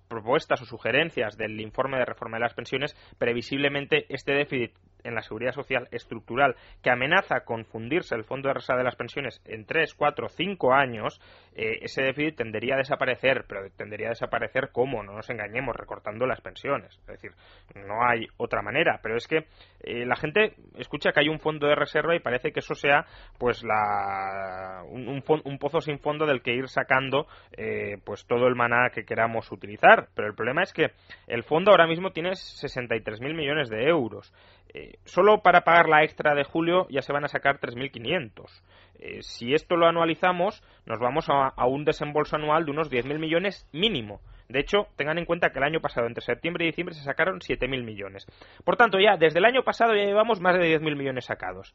propuestas 0.08 0.62
o 0.62 0.66
sugerencias 0.66 1.36
del 1.36 1.60
informe 1.60 1.98
de 1.98 2.04
reforma 2.04 2.36
de 2.36 2.42
las 2.42 2.54
pensiones, 2.54 2.96
previsiblemente 3.18 4.06
este 4.08 4.32
déficit 4.32 4.72
en 5.06 5.14
la 5.14 5.22
seguridad 5.22 5.52
social 5.52 5.88
estructural 5.90 6.56
que 6.82 6.90
amenaza 6.90 7.40
con 7.40 7.64
fundirse 7.64 8.14
el 8.14 8.24
fondo 8.24 8.48
de 8.48 8.54
reserva 8.54 8.78
de 8.78 8.84
las 8.84 8.96
pensiones 8.96 9.40
en 9.44 9.64
3, 9.64 9.94
4, 9.94 10.28
5 10.28 10.72
años, 10.72 11.20
eh, 11.54 11.78
ese 11.82 12.02
déficit 12.02 12.36
tendería 12.36 12.74
a 12.74 12.78
desaparecer, 12.78 13.44
pero 13.48 13.68
tendería 13.76 14.08
a 14.08 14.10
desaparecer 14.10 14.70
como, 14.72 15.02
no 15.02 15.12
nos 15.12 15.30
engañemos, 15.30 15.74
recortando 15.74 16.26
las 16.26 16.40
pensiones. 16.40 16.98
Es 17.00 17.06
decir, 17.06 17.32
no 17.74 18.04
hay 18.06 18.26
otra 18.36 18.62
manera, 18.62 19.00
pero 19.02 19.16
es 19.16 19.26
que 19.26 19.46
eh, 19.80 20.04
la 20.04 20.16
gente 20.16 20.54
escucha 20.76 21.12
que 21.12 21.20
hay 21.20 21.28
un 21.28 21.38
fondo 21.38 21.66
de 21.66 21.74
reserva 21.74 22.14
y 22.14 22.20
parece 22.20 22.52
que 22.52 22.60
eso 22.60 22.74
sea 22.74 23.04
pues 23.38 23.62
la, 23.62 24.82
un, 24.88 25.08
un, 25.08 25.58
pozo 25.58 25.80
sin 25.80 25.98
fondo 25.98 26.26
del 26.26 26.42
que 26.42 26.54
ir 26.54 26.68
sacando 26.68 27.26
eh, 27.56 27.98
pues 28.04 28.26
todo 28.26 28.46
el 28.46 28.54
maná 28.54 28.90
que 28.92 29.04
queramos 29.04 29.50
utilizar. 29.52 30.08
Pero 30.14 30.28
el 30.28 30.34
problema 30.34 30.62
es 30.62 30.72
que 30.72 30.90
el 31.26 31.42
fondo 31.44 31.70
ahora 31.70 31.86
mismo 31.86 32.10
tiene 32.10 32.30
63.000 32.30 33.34
millones 33.34 33.68
de 33.68 33.84
euros. 33.84 34.32
Eh, 34.78 34.98
solo 35.06 35.40
para 35.40 35.62
pagar 35.62 35.88
la 35.88 36.04
extra 36.04 36.34
de 36.34 36.44
julio 36.44 36.86
ya 36.90 37.00
se 37.00 37.10
van 37.10 37.24
a 37.24 37.28
sacar 37.28 37.58
3.500. 37.60 38.62
Eh, 38.98 39.22
si 39.22 39.54
esto 39.54 39.74
lo 39.74 39.86
anualizamos, 39.86 40.62
nos 40.84 40.98
vamos 40.98 41.28
a, 41.30 41.66
un 41.66 41.86
desembolso 41.86 42.36
anual 42.36 42.66
de 42.66 42.72
unos 42.72 42.90
10.000 42.90 43.18
millones 43.18 43.66
mínimo. 43.72 44.20
De 44.50 44.60
hecho, 44.60 44.88
tengan 44.96 45.16
en 45.16 45.24
cuenta 45.24 45.48
que 45.48 45.60
el 45.60 45.64
año 45.64 45.80
pasado, 45.80 46.06
entre 46.06 46.22
septiembre 46.22 46.64
y 46.64 46.68
diciembre, 46.68 46.94
se 46.94 47.04
sacaron 47.04 47.40
7.000 47.40 47.84
millones. 47.84 48.26
Por 48.64 48.76
tanto, 48.76 48.98
ya 49.00 49.16
desde 49.16 49.38
el 49.38 49.46
año 49.46 49.62
pasado 49.62 49.94
ya 49.94 50.04
llevamos 50.04 50.42
más 50.42 50.58
de 50.58 50.78
10.000 50.78 50.94
millones 50.94 51.24
sacados. 51.24 51.74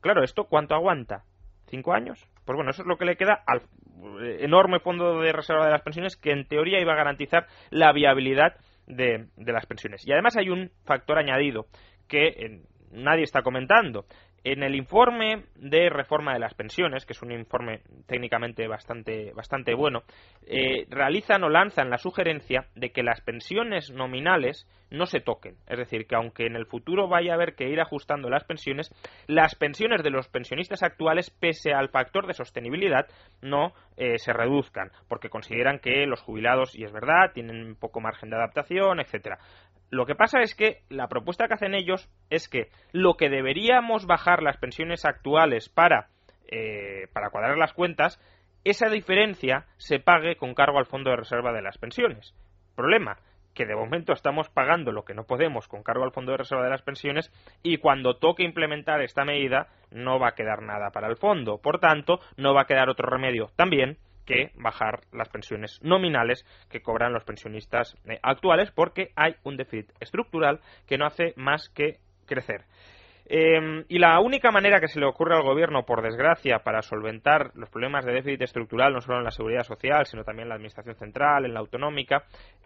Claro, 0.00 0.24
¿esto 0.24 0.46
cuánto 0.46 0.74
aguanta? 0.74 1.22
¿Cinco 1.68 1.92
años? 1.92 2.26
Pues 2.44 2.56
bueno, 2.56 2.72
eso 2.72 2.82
es 2.82 2.88
lo 2.88 2.98
que 2.98 3.04
le 3.04 3.14
queda 3.14 3.44
al 3.46 3.62
enorme 4.40 4.80
fondo 4.80 5.20
de 5.20 5.32
reserva 5.32 5.66
de 5.66 5.70
las 5.70 5.82
pensiones 5.82 6.16
que 6.16 6.32
en 6.32 6.48
teoría 6.48 6.80
iba 6.80 6.94
a 6.94 6.96
garantizar 6.96 7.46
la 7.70 7.92
viabilidad 7.92 8.56
de, 8.88 9.28
de 9.36 9.52
las 9.52 9.66
pensiones. 9.66 10.04
Y 10.04 10.12
además 10.12 10.36
hay 10.36 10.50
un 10.50 10.72
factor 10.84 11.16
añadido 11.16 11.66
que 12.10 12.26
eh, 12.26 12.60
nadie 12.90 13.22
está 13.22 13.42
comentando. 13.42 14.04
En 14.42 14.62
el 14.62 14.74
informe 14.74 15.44
de 15.54 15.90
reforma 15.90 16.32
de 16.32 16.38
las 16.38 16.54
pensiones, 16.54 17.04
que 17.04 17.12
es 17.12 17.20
un 17.20 17.30
informe 17.30 17.82
técnicamente 18.06 18.66
bastante, 18.68 19.32
bastante 19.34 19.74
bueno, 19.74 20.02
eh, 20.46 20.86
realizan 20.88 21.44
o 21.44 21.50
lanzan 21.50 21.90
la 21.90 21.98
sugerencia 21.98 22.64
de 22.74 22.90
que 22.90 23.02
las 23.02 23.20
pensiones 23.20 23.90
nominales 23.90 24.66
no 24.90 25.04
se 25.04 25.20
toquen. 25.20 25.56
Es 25.66 25.78
decir, 25.78 26.06
que 26.06 26.16
aunque 26.16 26.46
en 26.46 26.56
el 26.56 26.64
futuro 26.64 27.06
vaya 27.06 27.32
a 27.32 27.34
haber 27.34 27.54
que 27.54 27.68
ir 27.68 27.80
ajustando 27.80 28.30
las 28.30 28.44
pensiones, 28.44 28.90
las 29.26 29.54
pensiones 29.54 30.02
de 30.02 30.10
los 30.10 30.28
pensionistas 30.28 30.82
actuales, 30.82 31.30
pese 31.30 31.74
al 31.74 31.90
factor 31.90 32.26
de 32.26 32.32
sostenibilidad, 32.32 33.06
no 33.42 33.72
eh, 33.98 34.18
se 34.18 34.32
reduzcan, 34.32 34.90
porque 35.06 35.28
consideran 35.28 35.80
que 35.80 36.06
los 36.06 36.22
jubilados, 36.22 36.74
y 36.74 36.84
es 36.84 36.92
verdad, 36.92 37.32
tienen 37.34 37.76
poco 37.76 38.00
margen 38.00 38.30
de 38.30 38.36
adaptación, 38.36 39.00
etcétera. 39.00 39.38
Lo 39.90 40.06
que 40.06 40.14
pasa 40.14 40.40
es 40.40 40.54
que 40.54 40.82
la 40.88 41.08
propuesta 41.08 41.48
que 41.48 41.54
hacen 41.54 41.74
ellos 41.74 42.08
es 42.30 42.48
que 42.48 42.68
lo 42.92 43.14
que 43.14 43.28
deberíamos 43.28 44.06
bajar 44.06 44.42
las 44.42 44.56
pensiones 44.56 45.04
actuales 45.04 45.68
para, 45.68 46.08
eh, 46.46 47.08
para 47.12 47.30
cuadrar 47.30 47.58
las 47.58 47.72
cuentas, 47.72 48.20
esa 48.64 48.88
diferencia 48.88 49.66
se 49.78 49.98
pague 49.98 50.36
con 50.36 50.54
cargo 50.54 50.78
al 50.78 50.86
fondo 50.86 51.10
de 51.10 51.16
reserva 51.16 51.52
de 51.52 51.62
las 51.62 51.78
pensiones. 51.78 52.34
Problema, 52.76 53.18
que 53.54 53.66
de 53.66 53.74
momento 53.74 54.12
estamos 54.12 54.48
pagando 54.48 54.92
lo 54.92 55.04
que 55.04 55.14
no 55.14 55.24
podemos 55.24 55.66
con 55.66 55.82
cargo 55.82 56.04
al 56.04 56.12
Fondo 56.12 56.32
de 56.32 56.38
Reserva 56.38 56.64
de 56.64 56.70
las 56.70 56.82
Pensiones 56.82 57.32
y 57.62 57.78
cuando 57.78 58.16
toque 58.16 58.44
implementar 58.44 59.02
esta 59.02 59.24
medida 59.24 59.68
no 59.90 60.18
va 60.20 60.28
a 60.28 60.34
quedar 60.34 60.62
nada 60.62 60.90
para 60.90 61.08
el 61.08 61.16
fondo. 61.16 61.58
Por 61.58 61.80
tanto, 61.80 62.20
no 62.36 62.54
va 62.54 62.62
a 62.62 62.66
quedar 62.66 62.88
otro 62.88 63.08
remedio 63.08 63.50
también 63.56 63.98
que 64.30 64.52
bajar 64.54 65.00
las 65.12 65.28
pensiones 65.28 65.80
nominales 65.82 66.46
que 66.70 66.82
cobran 66.82 67.12
los 67.12 67.24
pensionistas 67.24 67.96
eh, 68.04 68.20
actuales 68.22 68.70
porque 68.70 69.10
hay 69.16 69.34
un 69.42 69.56
déficit 69.56 69.90
estructural 69.98 70.60
que 70.86 70.98
no 70.98 71.06
hace 71.06 71.34
más 71.36 71.68
que 71.70 71.98
crecer. 72.26 72.64
Em, 73.32 73.84
y 73.88 74.00
la 74.00 74.18
única 74.18 74.50
manera 74.50 74.80
que 74.80 74.88
se 74.88 74.98
le 74.98 75.06
ocurre 75.06 75.36
al 75.36 75.44
gobierno, 75.44 75.84
por 75.84 76.02
desgracia, 76.02 76.64
para 76.64 76.82
solventar 76.82 77.52
los 77.54 77.70
problemas 77.70 78.04
de 78.04 78.12
déficit 78.12 78.42
estructural, 78.42 78.92
no 78.92 79.00
solo 79.00 79.18
en 79.18 79.24
la 79.24 79.30
seguridad 79.30 79.62
social, 79.62 80.04
sino 80.04 80.24
también 80.24 80.46
en 80.46 80.48
la 80.48 80.54
administración 80.56 80.96
central, 80.96 81.44
en 81.44 81.54
la 81.54 81.60
autonómica, 81.60 82.24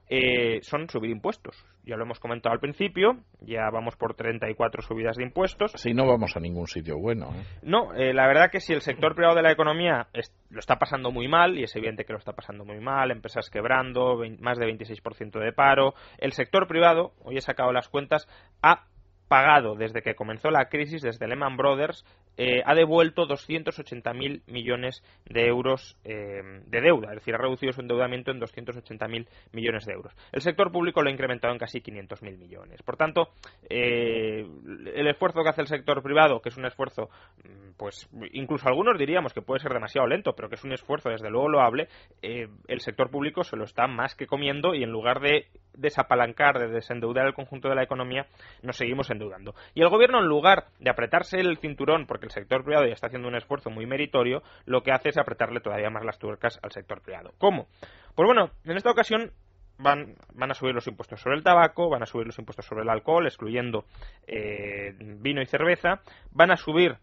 eh, 0.09 0.61
son 0.63 0.89
subir 0.89 1.11
impuestos. 1.11 1.55
Ya 1.85 1.97
lo 1.97 2.05
hemos 2.05 2.19
comentado 2.19 2.55
al 2.55 2.61
principio, 2.61 3.19
ya 3.43 3.69
vamos 3.71 3.97
por 3.97 4.15
34 4.15 4.81
subidas 4.81 5.17
de 5.17 5.25
impuestos. 5.25 5.73
Si 5.77 5.93
no 5.93 6.07
vamos 6.07 6.35
a 6.35 6.41
ningún 6.41 6.67
sitio 6.67 6.99
bueno. 6.99 7.27
¿eh? 7.35 7.45
No, 7.63 7.93
eh, 7.93 8.15
la 8.15 8.27
verdad 8.27 8.51
que 8.51 8.61
si 8.61 8.73
el 8.73 8.81
sector 8.81 9.15
privado 9.15 9.37
de 9.37 9.43
la 9.43 9.53
economía 9.53 10.09
lo 10.49 10.61
está 10.61 10.77
pasando 10.77 11.11
muy 11.11 11.29
mal, 11.29 11.59
y 11.59 11.65
es 11.65 11.77
evidente 11.77 12.07
que 12.07 12.15
lo 12.15 12.19
está 12.19 12.33
pasando 12.33 12.65
muy 12.65 12.81
mal, 12.81 13.11
empresas 13.11 13.51
quebrando, 13.51 14.23
más 14.41 14.57
de 14.57 14.67
26% 14.67 15.39
de 15.41 15.53
paro, 15.53 15.93
el 16.17 16.33
sector 16.33 16.67
privado, 16.67 17.13
hoy 17.23 17.37
he 17.37 17.43
sacado 17.43 17.71
las 17.71 17.91
cuentas, 17.91 18.27
ha 18.63 18.87
pagado 19.35 19.75
desde 19.75 20.01
que 20.01 20.15
comenzó 20.15 20.49
la 20.53 20.69
crisis, 20.69 21.03
desde 21.03 21.27
Lehman 21.27 21.57
Brothers, 21.57 22.05
eh, 22.37 22.63
ha 22.65 22.73
devuelto 22.73 23.27
280.000 23.27 24.43
millones 24.47 25.03
de 25.25 25.49
euros 25.49 25.99
eh, 26.05 26.41
de 26.65 26.81
deuda, 26.81 27.09
es 27.09 27.17
decir, 27.17 27.35
ha 27.35 27.39
reducido 27.39 27.73
su 27.73 27.81
endeudamiento 27.81 28.31
en 28.31 28.41
280.000 28.41 29.27
millones 29.51 29.87
de 29.87 29.93
euros. 29.93 30.15
El 30.31 30.41
sector 30.41 30.71
público 30.71 31.03
lo 31.03 31.09
ha 31.09 31.13
incrementado 31.13 31.53
en 31.53 31.59
casi 31.59 31.81
500.000 31.81 32.39
millones. 32.39 32.81
Por 32.85 32.97
tanto, 32.97 33.31
eh, 33.69 34.47
el 34.95 35.07
esfuerzo 35.09 35.43
que 35.43 35.49
hace 35.49 35.63
el 35.63 35.67
sector 35.67 36.01
privado, 36.01 36.41
que 36.41 36.51
es 36.51 36.57
un 36.57 36.67
esfuerzo, 36.67 37.11
mm, 37.43 37.73
pues 37.77 38.09
incluso 38.35 38.69
algunos 38.69 38.97
diríamos 38.97 39.35
que 39.35 39.43
puede 39.43 39.59
ser 39.59 39.73
demasiado 39.73 40.07
lento, 40.07 40.37
pero 40.37 40.49
que 40.49 40.55
es 40.55 40.63
un 40.63 40.75
esfuerzo 40.75 41.09
desde 41.09 41.29
luego 41.29 41.49
loable, 41.49 41.89
el 42.23 42.81
sector 42.81 43.11
público 43.11 43.43
se 43.43 43.57
lo 43.57 43.65
está 43.65 43.89
más 43.89 44.15
que 44.15 44.29
comiendo 44.29 44.77
y 44.77 44.85
en 44.85 44.91
lugar 44.91 45.19
de 45.19 45.49
desapalancar, 45.77 46.59
de 46.59 46.69
desendeudar 46.69 47.27
el 47.27 47.35
conjunto 47.35 47.69
de 47.69 47.75
la 47.75 47.83
economía, 47.83 48.27
nos 48.63 48.77
seguimos 48.77 49.11
endeudando. 49.11 49.55
Y 49.75 49.83
el 49.83 49.89
gobierno, 49.89 50.21
en 50.21 50.27
lugar 50.27 50.67
de 50.79 50.91
apretarse 50.91 51.39
el 51.39 51.59
cinturón, 51.59 52.07
porque 52.07 52.27
el 52.27 52.33
sector 52.33 52.65
privado 52.65 52.87
ya 52.87 52.95
está 52.95 53.09
haciendo 53.09 53.29
un 53.29 53.37
esfuerzo 53.37 53.71
muy 53.71 53.87
meritorio, 53.87 54.43
lo 54.67 54.83
que 54.83 54.93
hace 54.93 55.11
es 55.11 55.19
apretarle 55.19 55.61
todavía 55.61 55.91
más 55.91 56.05
las 56.05 56.19
tuercas 56.19 56.59
al 56.63 56.73
sector 56.73 57.01
privado. 57.01 57.33
¿Cómo? 57.39 57.67
Pues 58.15 58.27
bueno, 58.27 58.51
en 58.65 58.77
esta 58.77 58.91
ocasión 58.91 59.33
Van, 59.77 60.15
van, 60.33 60.53
a 60.53 60.55
subir 60.55 60.73
los 60.73 60.87
impuestos 60.87 61.21
sobre 61.21 61.35
el 61.37 61.43
tabaco, 61.43 61.91
van 61.91 62.05
a 62.05 62.07
subir 62.07 62.29
los 62.29 62.39
impuestos 62.39 62.65
sobre 62.65 62.85
el 62.85 62.89
alcohol, 62.89 63.27
excluyendo 63.27 63.85
eh, 64.25 64.95
vino 65.19 65.43
y 65.43 65.47
cerveza, 65.47 66.01
van 66.31 66.53
a 66.53 66.57
subir 66.57 66.97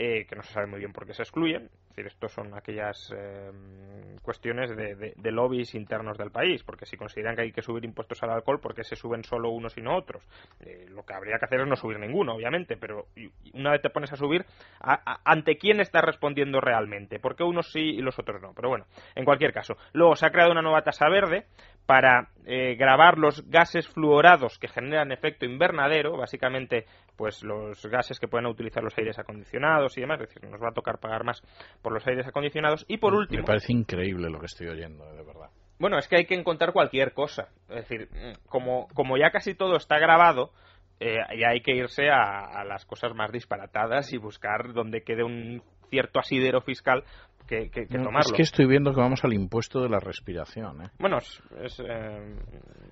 eh, 0.00 0.26
que 0.26 0.36
no 0.36 0.44
se 0.44 0.52
sabe 0.52 0.68
muy 0.68 0.78
bien 0.78 0.92
por 0.92 1.04
qué 1.04 1.12
se 1.12 1.22
excluyen. 1.22 1.64
Es 1.64 1.88
decir, 1.88 2.06
estos 2.06 2.30
son 2.30 2.54
aquellas 2.54 3.12
eh, 3.12 3.50
cuestiones 4.22 4.76
de, 4.76 5.32
lobbies 5.32 5.74
internos 5.74 6.16
del 6.16 6.30
país, 6.30 6.62
porque 6.62 6.86
si 6.86 6.96
consideran 6.96 7.34
que 7.34 7.42
hay 7.42 7.50
que 7.50 7.62
subir 7.62 7.84
impuestos 7.84 8.22
al 8.22 8.30
alcohol, 8.30 8.60
¿por 8.60 8.76
qué 8.76 8.84
se 8.84 8.94
suben 8.94 9.24
solo 9.24 9.50
unos 9.50 9.76
y 9.76 9.82
no 9.82 9.96
otros? 9.96 10.22
Eh, 10.60 10.86
lo 10.88 11.04
que 11.04 11.14
habría 11.14 11.36
que 11.40 11.46
hacer 11.46 11.62
es 11.62 11.66
no 11.66 11.74
subir 11.74 11.98
ninguno, 11.98 12.36
obviamente, 12.36 12.76
pero 12.76 13.06
una 13.54 13.72
vez 13.72 13.82
te 13.82 13.90
pones 13.90 14.12
a 14.12 14.16
subir, 14.16 14.46
¿ante 14.80 15.58
quién 15.58 15.80
estás 15.80 16.04
respondiendo 16.04 16.60
realmente? 16.60 17.18
¿Por 17.18 17.34
qué 17.34 17.42
unos 17.42 17.72
sí 17.72 17.80
y 17.80 18.00
los 18.00 18.16
otros 18.20 18.40
no? 18.40 18.52
Pero 18.54 18.68
bueno, 18.68 18.86
en 19.16 19.24
cualquier 19.24 19.52
caso. 19.52 19.76
Luego 19.94 20.14
se 20.14 20.26
ha 20.26 20.30
creado 20.30 20.52
una 20.52 20.62
nueva 20.62 20.82
tasa 20.82 21.08
verde 21.08 21.46
para 21.88 22.28
grabar 22.76 23.16
los 23.16 23.48
gases 23.48 23.88
fluorados 23.88 24.58
que 24.58 24.68
generan 24.68 25.10
efecto 25.10 25.46
invernadero, 25.46 26.18
básicamente 26.18 26.84
pues 27.16 27.42
los 27.42 27.84
gases 27.86 28.20
que 28.20 28.28
pueden 28.28 28.46
utilizar 28.46 28.84
los 28.84 28.96
aires 28.98 29.18
acondicionados 29.18 29.96
y 29.96 30.02
demás, 30.02 30.20
es 30.20 30.28
decir, 30.28 30.50
nos 30.50 30.62
va 30.62 30.68
a 30.68 30.74
tocar 30.74 30.98
pagar 30.98 31.24
más 31.24 31.40
por 31.80 31.94
los 31.94 32.06
aires 32.06 32.26
acondicionados. 32.26 32.84
Y 32.88 32.98
por 32.98 33.14
último... 33.14 33.40
Me 33.40 33.46
parece 33.46 33.72
increíble 33.72 34.28
lo 34.28 34.38
que 34.38 34.46
estoy 34.46 34.68
oyendo, 34.68 35.10
de 35.14 35.24
verdad. 35.24 35.48
Bueno, 35.78 35.96
es 35.96 36.06
que 36.08 36.16
hay 36.16 36.26
que 36.26 36.34
encontrar 36.34 36.74
cualquier 36.74 37.14
cosa. 37.14 37.48
Es 37.70 37.88
decir, 37.88 38.08
como, 38.50 38.86
como 38.88 39.16
ya 39.16 39.30
casi 39.30 39.54
todo 39.54 39.76
está 39.76 39.98
grabado, 39.98 40.52
eh, 41.00 41.16
ya 41.40 41.48
hay 41.52 41.62
que 41.62 41.74
irse 41.74 42.10
a, 42.10 42.40
a, 42.44 42.64
las 42.64 42.84
cosas 42.84 43.14
más 43.14 43.32
disparatadas 43.32 44.12
y 44.12 44.18
buscar 44.18 44.74
donde 44.74 45.04
quede 45.04 45.22
un 45.22 45.62
cierto 45.88 46.18
asidero 46.18 46.60
fiscal 46.60 47.04
que, 47.48 47.70
que, 47.70 47.86
Es 48.20 48.32
que 48.32 48.42
estoy 48.42 48.66
viendo 48.66 48.92
que 48.92 49.00
vamos 49.00 49.24
al 49.24 49.32
impuesto 49.32 49.80
de 49.80 49.88
la 49.88 49.98
respiración. 49.98 50.82
¿eh? 50.82 50.88
Bueno, 50.98 51.16
es, 51.16 51.80
eh, 51.80 52.36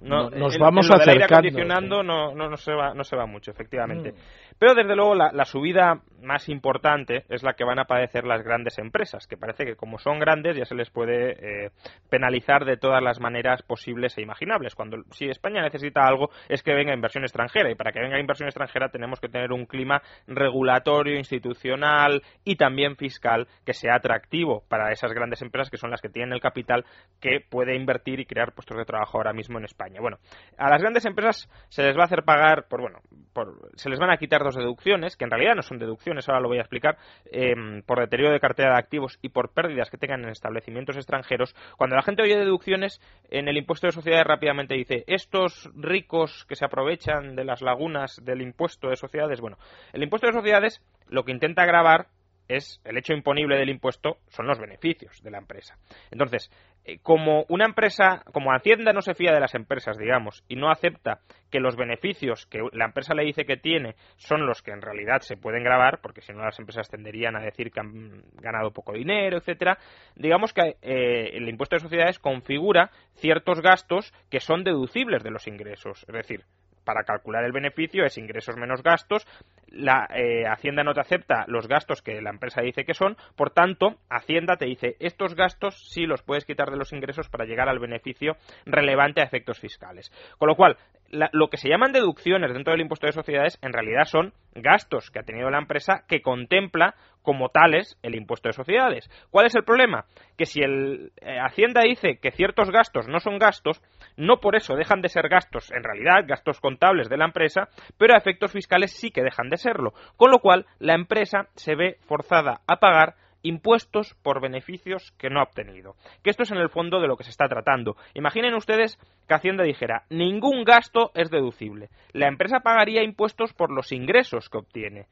no, 0.00 0.30
nos 0.30 0.58
vamos 0.58 0.90
a 0.90 0.94
acondicionando 0.96 2.02
no, 2.02 2.34
no, 2.34 2.48
no, 2.48 2.56
se 2.56 2.72
va, 2.72 2.94
no 2.94 3.04
se 3.04 3.16
va 3.16 3.26
mucho, 3.26 3.50
efectivamente. 3.50 4.12
Mm. 4.12 4.16
Pero 4.58 4.74
desde 4.74 4.96
luego 4.96 5.14
la, 5.14 5.44
subida 5.44 6.00
más 6.22 6.48
importante 6.48 7.24
es 7.28 7.42
la 7.42 7.52
que 7.52 7.64
van 7.64 7.78
a 7.78 7.84
padecer 7.84 8.24
las 8.24 8.42
grandes 8.42 8.78
empresas, 8.78 9.26
que 9.26 9.36
parece 9.36 9.66
que 9.66 9.76
como 9.76 9.98
son 9.98 10.18
grandes 10.18 10.56
ya 10.56 10.64
se 10.64 10.74
les 10.74 10.88
puede 10.88 11.32
eh, 11.66 11.70
penalizar 12.08 12.64
de 12.64 12.78
todas 12.78 13.02
las 13.02 13.20
maneras 13.20 13.62
posibles 13.62 14.16
e 14.16 14.22
imaginables. 14.22 14.74
Cuando 14.74 15.02
si 15.10 15.26
España 15.26 15.60
necesita 15.60 16.06
algo 16.06 16.30
es 16.48 16.62
que 16.62 16.72
venga 16.72 16.94
inversión 16.94 17.24
extranjera 17.24 17.70
y 17.70 17.74
para 17.74 17.92
que 17.92 18.00
venga 18.00 18.18
inversión 18.18 18.48
extranjera 18.48 18.88
tenemos 18.88 19.20
que 19.20 19.28
tener 19.28 19.52
un 19.52 19.66
clima 19.66 20.00
regulatorio, 20.26 21.16
institucional 21.16 22.22
y 22.42 22.56
también 22.56 22.96
fiscal 22.96 23.46
que 23.66 23.74
sea 23.74 23.96
atractivo 23.96 24.45
para 24.68 24.92
esas 24.92 25.12
grandes 25.12 25.42
empresas 25.42 25.70
que 25.70 25.76
son 25.76 25.90
las 25.90 26.00
que 26.00 26.08
tienen 26.08 26.32
el 26.32 26.40
capital 26.40 26.84
que 27.20 27.40
puede 27.40 27.74
invertir 27.76 28.20
y 28.20 28.26
crear 28.26 28.52
puestos 28.52 28.76
de 28.76 28.84
trabajo 28.84 29.18
ahora 29.18 29.32
mismo 29.32 29.58
en 29.58 29.64
España. 29.64 30.00
Bueno, 30.00 30.18
a 30.56 30.70
las 30.70 30.80
grandes 30.80 31.04
empresas 31.04 31.48
se 31.68 31.82
les 31.82 31.96
va 31.96 32.02
a 32.02 32.04
hacer 32.06 32.24
pagar 32.24 32.66
por 32.68 32.80
bueno, 32.80 33.00
por, 33.32 33.70
se 33.76 33.90
les 33.90 33.98
van 33.98 34.10
a 34.10 34.16
quitar 34.16 34.42
dos 34.42 34.54
deducciones, 34.54 35.16
que 35.16 35.24
en 35.24 35.30
realidad 35.30 35.54
no 35.54 35.62
son 35.62 35.78
deducciones, 35.78 36.28
ahora 36.28 36.40
lo 36.40 36.48
voy 36.48 36.58
a 36.58 36.62
explicar, 36.62 36.96
em, 37.30 37.82
por 37.82 38.00
deterioro 38.00 38.32
de 38.32 38.40
cartera 38.40 38.72
de 38.72 38.78
activos 38.78 39.18
y 39.22 39.28
por 39.28 39.52
pérdidas 39.52 39.90
que 39.90 39.98
tengan 39.98 40.24
en 40.24 40.30
establecimientos 40.30 40.96
extranjeros. 40.96 41.54
Cuando 41.76 41.96
la 41.96 42.02
gente 42.02 42.22
oye 42.22 42.36
deducciones, 42.36 43.00
en 43.30 43.48
el 43.48 43.56
impuesto 43.56 43.86
de 43.86 43.92
sociedades 43.92 44.26
rápidamente 44.26 44.74
dice, 44.74 45.04
estos 45.06 45.70
ricos 45.74 46.46
que 46.48 46.56
se 46.56 46.64
aprovechan 46.64 47.36
de 47.36 47.44
las 47.44 47.62
lagunas 47.62 48.20
del 48.24 48.42
impuesto 48.42 48.88
de 48.88 48.96
sociedades, 48.96 49.40
bueno, 49.40 49.58
el 49.92 50.02
impuesto 50.02 50.26
de 50.26 50.32
sociedades 50.32 50.82
lo 51.08 51.24
que 51.24 51.32
intenta 51.32 51.64
grabar 51.64 52.08
es 52.48 52.80
el 52.84 52.96
hecho 52.96 53.12
imponible 53.12 53.56
del 53.56 53.70
impuesto 53.70 54.18
son 54.28 54.46
los 54.46 54.58
beneficios 54.58 55.22
de 55.22 55.30
la 55.30 55.38
empresa. 55.38 55.76
Entonces, 56.10 56.50
eh, 56.84 56.98
como 57.02 57.44
una 57.48 57.64
empresa, 57.64 58.22
como 58.32 58.52
Hacienda 58.52 58.92
no 58.92 59.02
se 59.02 59.14
fía 59.14 59.32
de 59.32 59.40
las 59.40 59.54
empresas, 59.54 59.98
digamos, 59.98 60.44
y 60.48 60.54
no 60.56 60.70
acepta 60.70 61.20
que 61.50 61.58
los 61.58 61.76
beneficios 61.76 62.46
que 62.46 62.60
la 62.72 62.84
empresa 62.84 63.14
le 63.14 63.24
dice 63.24 63.44
que 63.44 63.56
tiene 63.56 63.96
son 64.16 64.46
los 64.46 64.62
que 64.62 64.70
en 64.70 64.82
realidad 64.82 65.20
se 65.20 65.36
pueden 65.36 65.64
grabar, 65.64 66.00
porque 66.00 66.20
si 66.20 66.32
no 66.32 66.44
las 66.44 66.58
empresas 66.58 66.88
tenderían 66.88 67.36
a 67.36 67.42
decir 67.42 67.70
que 67.72 67.80
han 67.80 68.22
ganado 68.34 68.70
poco 68.70 68.92
dinero, 68.92 69.38
etcétera, 69.38 69.78
digamos 70.14 70.52
que 70.52 70.76
eh, 70.82 71.30
el 71.34 71.48
impuesto 71.48 71.76
de 71.76 71.80
sociedades 71.80 72.18
configura 72.18 72.90
ciertos 73.16 73.60
gastos 73.60 74.12
que 74.30 74.40
son 74.40 74.62
deducibles 74.62 75.24
de 75.24 75.30
los 75.30 75.48
ingresos, 75.48 76.04
es 76.06 76.14
decir, 76.14 76.44
para 76.86 77.04
calcular 77.04 77.44
el 77.44 77.52
beneficio 77.52 78.06
es 78.06 78.16
ingresos 78.16 78.56
menos 78.56 78.82
gastos. 78.82 79.26
La 79.66 80.08
eh, 80.14 80.46
Hacienda 80.46 80.84
no 80.84 80.94
te 80.94 81.00
acepta 81.00 81.44
los 81.48 81.68
gastos 81.68 82.00
que 82.00 82.22
la 82.22 82.30
empresa 82.30 82.62
dice 82.62 82.84
que 82.84 82.94
son, 82.94 83.16
por 83.34 83.50
tanto, 83.50 83.96
Hacienda 84.08 84.56
te 84.56 84.64
dice 84.64 84.96
estos 85.00 85.34
gastos 85.34 85.90
sí 85.90 86.06
los 86.06 86.22
puedes 86.22 86.46
quitar 86.46 86.70
de 86.70 86.78
los 86.78 86.92
ingresos 86.92 87.28
para 87.28 87.44
llegar 87.44 87.68
al 87.68 87.80
beneficio 87.80 88.36
relevante 88.64 89.20
a 89.20 89.24
efectos 89.24 89.58
fiscales. 89.58 90.10
Con 90.38 90.48
lo 90.48 90.54
cual, 90.54 90.78
lo 91.10 91.48
que 91.48 91.56
se 91.56 91.68
llaman 91.68 91.92
deducciones 91.92 92.52
dentro 92.52 92.72
del 92.72 92.82
impuesto 92.82 93.06
de 93.06 93.12
sociedades 93.12 93.58
en 93.62 93.72
realidad 93.72 94.04
son 94.04 94.32
gastos 94.54 95.10
que 95.10 95.18
ha 95.18 95.24
tenido 95.24 95.50
la 95.50 95.58
empresa 95.58 96.04
que 96.08 96.22
contempla 96.22 96.94
como 97.22 97.48
tales 97.48 97.98
el 98.02 98.14
impuesto 98.14 98.48
de 98.48 98.52
sociedades. 98.52 99.10
¿Cuál 99.30 99.46
es 99.46 99.54
el 99.56 99.64
problema? 99.64 100.04
Que 100.38 100.46
si 100.46 100.60
el 100.62 101.12
eh, 101.20 101.38
Hacienda 101.38 101.82
dice 101.82 102.18
que 102.22 102.30
ciertos 102.30 102.70
gastos 102.70 103.08
no 103.08 103.18
son 103.18 103.38
gastos, 103.38 103.82
no 104.16 104.38
por 104.38 104.56
eso 104.56 104.76
dejan 104.76 105.02
de 105.02 105.08
ser 105.08 105.28
gastos, 105.28 105.70
en 105.72 105.82
realidad 105.82 106.24
gastos 106.26 106.60
contables 106.60 107.08
de 107.08 107.16
la 107.16 107.26
empresa, 107.26 107.68
pero 107.98 108.14
a 108.14 108.18
efectos 108.18 108.52
fiscales 108.52 108.92
sí 108.92 109.10
que 109.10 109.22
dejan 109.22 109.50
de 109.50 109.56
serlo. 109.56 109.92
Con 110.16 110.30
lo 110.30 110.38
cual, 110.38 110.66
la 110.78 110.94
empresa 110.94 111.48
se 111.56 111.74
ve 111.74 111.96
forzada 112.06 112.60
a 112.66 112.76
pagar 112.76 113.14
impuestos 113.42 114.14
por 114.22 114.40
beneficios 114.40 115.12
que 115.18 115.30
no 115.30 115.40
ha 115.40 115.44
obtenido. 115.44 115.94
Que 116.22 116.30
esto 116.30 116.42
es 116.42 116.50
en 116.50 116.58
el 116.58 116.68
fondo 116.68 117.00
de 117.00 117.08
lo 117.08 117.16
que 117.16 117.24
se 117.24 117.30
está 117.30 117.48
tratando. 117.48 117.96
Imaginen 118.14 118.54
ustedes 118.54 118.98
que 119.28 119.34
Hacienda 119.34 119.64
dijera, 119.64 120.04
ningún 120.10 120.64
gasto 120.64 121.10
es 121.14 121.30
deducible. 121.30 121.88
La 122.12 122.28
empresa 122.28 122.60
pagaría 122.60 123.02
impuestos 123.02 123.52
por 123.52 123.70
los 123.72 123.92
ingresos 123.92 124.48
que 124.48 124.58
obtiene. 124.58 125.06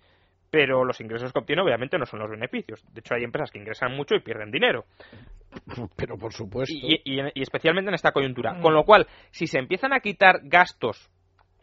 Pero 0.51 0.85
los 0.85 1.01
ingresos 1.01 1.33
que 1.33 1.39
obtiene 1.41 1.63
obviamente 1.63 1.99
no 1.99 2.07
son 2.07 2.21
los 2.21 2.31
beneficios. 2.31 2.85
De 2.93 3.01
hecho, 3.01 3.15
hay 3.15 3.25
empresas 3.25 3.51
que 3.51 3.59
ingresan 3.59 3.97
mucho 3.97 4.15
y 4.15 4.21
pierden 4.21 4.53
dinero. 4.53 4.85
Pero 5.97 6.17
por 6.17 6.33
supuesto. 6.33 6.73
Y, 6.75 7.03
y 7.05 7.43
especialmente 7.43 7.89
en 7.89 7.95
esta 7.95 8.13
coyuntura. 8.13 8.61
Con 8.61 8.73
lo 8.73 8.85
cual, 8.85 9.09
si 9.31 9.47
se 9.49 9.59
empiezan 9.59 9.93
a 9.93 10.01
quitar 10.01 10.41
gastos 10.45 11.11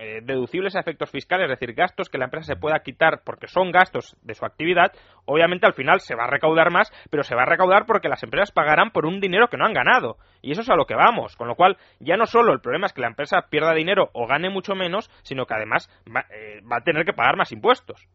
eh, 0.03 0.19
deducibles 0.23 0.75
a 0.75 0.79
efectos 0.79 1.11
fiscales, 1.11 1.43
es 1.45 1.59
decir, 1.59 1.75
gastos 1.75 2.09
que 2.09 2.17
la 2.17 2.25
empresa 2.25 2.55
se 2.55 2.59
pueda 2.59 2.79
quitar 2.79 3.21
porque 3.23 3.45
son 3.45 3.71
gastos 3.71 4.17
de 4.23 4.33
su 4.33 4.43
actividad, 4.43 4.91
obviamente 5.25 5.67
al 5.67 5.75
final 5.75 5.99
se 5.99 6.15
va 6.15 6.23
a 6.23 6.27
recaudar 6.27 6.71
más, 6.71 6.91
pero 7.11 7.21
se 7.21 7.35
va 7.35 7.43
a 7.43 7.45
recaudar 7.45 7.85
porque 7.85 8.09
las 8.09 8.23
empresas 8.23 8.51
pagarán 8.51 8.89
por 8.89 9.05
un 9.05 9.19
dinero 9.19 9.47
que 9.47 9.57
no 9.57 9.65
han 9.67 9.73
ganado. 9.73 10.17
Y 10.41 10.53
eso 10.53 10.61
es 10.61 10.69
a 10.71 10.75
lo 10.75 10.85
que 10.85 10.95
vamos. 10.95 11.35
Con 11.35 11.47
lo 11.47 11.53
cual, 11.53 11.77
ya 11.99 12.17
no 12.17 12.25
solo 12.25 12.51
el 12.51 12.61
problema 12.61 12.87
es 12.87 12.93
que 12.93 13.01
la 13.01 13.09
empresa 13.09 13.45
pierda 13.51 13.75
dinero 13.75 14.09
o 14.13 14.25
gane 14.25 14.49
mucho 14.49 14.73
menos, 14.73 15.11
sino 15.21 15.45
que 15.45 15.53
además 15.53 15.87
va, 16.07 16.25
eh, 16.31 16.61
va 16.61 16.77
a 16.77 16.83
tener 16.83 17.05
que 17.05 17.13
pagar 17.13 17.37
más 17.37 17.51
impuestos. 17.51 18.07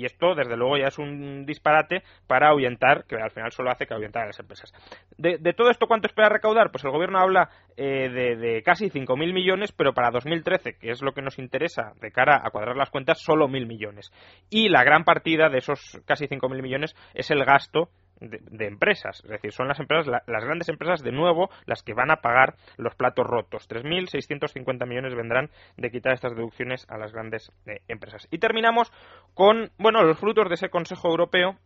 Y 0.00 0.06
esto, 0.06 0.34
desde 0.34 0.56
luego, 0.56 0.78
ya 0.78 0.86
es 0.86 0.98
un 0.98 1.44
disparate 1.44 2.02
para 2.26 2.48
ahuyentar, 2.48 3.04
que 3.04 3.16
al 3.16 3.30
final 3.32 3.52
solo 3.52 3.70
hace 3.70 3.86
que 3.86 3.92
ahuyentar 3.92 4.22
a 4.22 4.28
las 4.28 4.40
empresas. 4.40 4.72
De, 5.18 5.36
todo 5.52 5.68
esto, 5.70 5.86
¿cuánto 5.86 6.06
espera 6.06 6.30
recaudar? 6.30 6.70
Pues 6.70 6.84
el 6.84 6.90
gobierno 6.90 7.18
habla 7.18 7.50
eh, 7.76 8.08
de, 8.08 8.36
de, 8.36 8.62
casi 8.62 8.88
5.000 8.88 9.34
millones, 9.34 9.72
pero 9.72 9.92
para 9.92 10.10
2013, 10.10 10.78
que 10.78 10.90
es 10.90 11.02
lo 11.02 11.12
que 11.12 11.20
nos 11.20 11.38
interesa 11.38 11.92
de 12.00 12.12
cara 12.12 12.40
a 12.42 12.50
cuadrar 12.50 12.78
las 12.78 12.88
cuentas, 12.88 13.20
solo 13.20 13.46
1.000 13.46 13.66
millones. 13.66 14.10
Y 14.48 14.70
la 14.70 14.84
gran 14.84 15.04
partida 15.04 15.50
de 15.50 15.58
esos 15.58 16.00
casi 16.06 16.28
5.000 16.28 16.62
millones 16.62 16.96
es 17.12 17.30
el 17.30 17.44
gasto 17.44 17.90
de, 18.20 18.66
empresas. 18.66 19.22
Es 19.24 19.30
decir, 19.30 19.52
son 19.52 19.68
las 19.68 19.80
empresas, 19.80 20.22
las 20.26 20.44
grandes 20.44 20.68
empresas, 20.68 21.02
de 21.02 21.12
nuevo, 21.12 21.50
las 21.66 21.82
que 21.82 21.94
van 21.94 22.10
a 22.10 22.16
pagar 22.16 22.54
los 22.76 22.94
platos 22.94 23.26
rotos. 23.26 23.68
3.650 23.68 24.86
millones 24.86 25.14
vendrán 25.14 25.50
de 25.76 25.90
quitar 25.90 26.12
estas 26.12 26.34
deducciones 26.34 26.86
a 26.88 26.98
las 26.98 27.12
grandes 27.12 27.52
eh, 27.66 27.80
empresas. 27.88 28.28
Y 28.30 28.38
terminamos 28.38 28.92
con, 29.34 29.70
bueno, 29.78 30.02
los 30.02 30.18
frutos 30.18 30.48
de 30.48 30.54
ese 30.54 30.68
Consejo 30.68 31.08
Europeo 31.08 31.56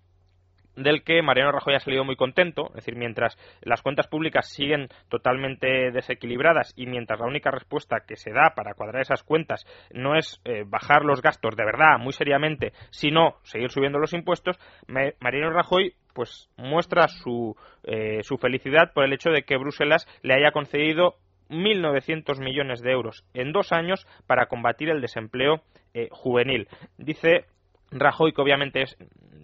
del 0.77 1.05
que 1.05 1.23
Mariano 1.23 1.53
Rajoy 1.53 1.75
ha 1.75 1.81
salido 1.81 2.05
muy 2.05 2.17
contento, 2.17 2.69
es 2.71 2.77
decir, 2.77 2.97
mientras 2.97 3.39
las 3.63 3.83
cuentas 3.83 4.09
públicas 4.09 4.49
siguen 4.49 4.89
totalmente 5.09 5.91
desequilibradas 5.93 6.73
y 6.77 6.87
mientras 6.87 7.21
la 7.21 7.27
única 7.27 7.51
respuesta 7.51 8.03
que 8.07 8.17
se 8.17 8.33
da 8.33 8.55
para 8.55 8.75
cuadrar 8.75 9.03
esas 9.03 9.23
cuentas 9.23 9.65
no 9.93 10.17
es 10.17 10.41
eh, 10.45 10.65
bajar 10.67 11.05
los 11.05 11.23
gastos 11.23 11.57
de 11.57 11.65
verdad, 11.65 11.99
muy 11.99 12.13
seriamente, 12.13 12.73
sino 12.91 13.37
seguir 13.43 13.71
subiendo 13.71 13.99
los 13.99 14.15
impuestos, 14.15 14.59
Mariano 14.89 15.51
Rajoy 15.51 15.95
pues 16.15 16.49
muestra 16.57 17.09
su, 17.09 17.57
eh, 17.83 18.21
su 18.23 18.39
felicidad 18.39 18.93
por 18.95 19.05
el 19.05 19.13
hecho 19.13 19.31
de 19.31 19.43
que 19.43 19.59
Bruselas 19.59 20.07
le 20.23 20.35
haya 20.35 20.53
concedido 20.53 21.17
1.900 21.51 22.43
millones 22.43 22.81
de 22.81 22.93
euros 22.93 23.25
en 23.35 23.53
dos 23.53 23.73
años 23.73 24.07
para 24.27 24.47
combatir 24.47 24.89
el 24.89 25.01
desempleo 25.01 25.63
eh, 25.93 26.09
juvenil. 26.11 26.69
Dice 26.97 27.47
Rajoy 27.91 28.33
que 28.33 28.43
obviamente 28.43 28.83
es, 28.83 28.97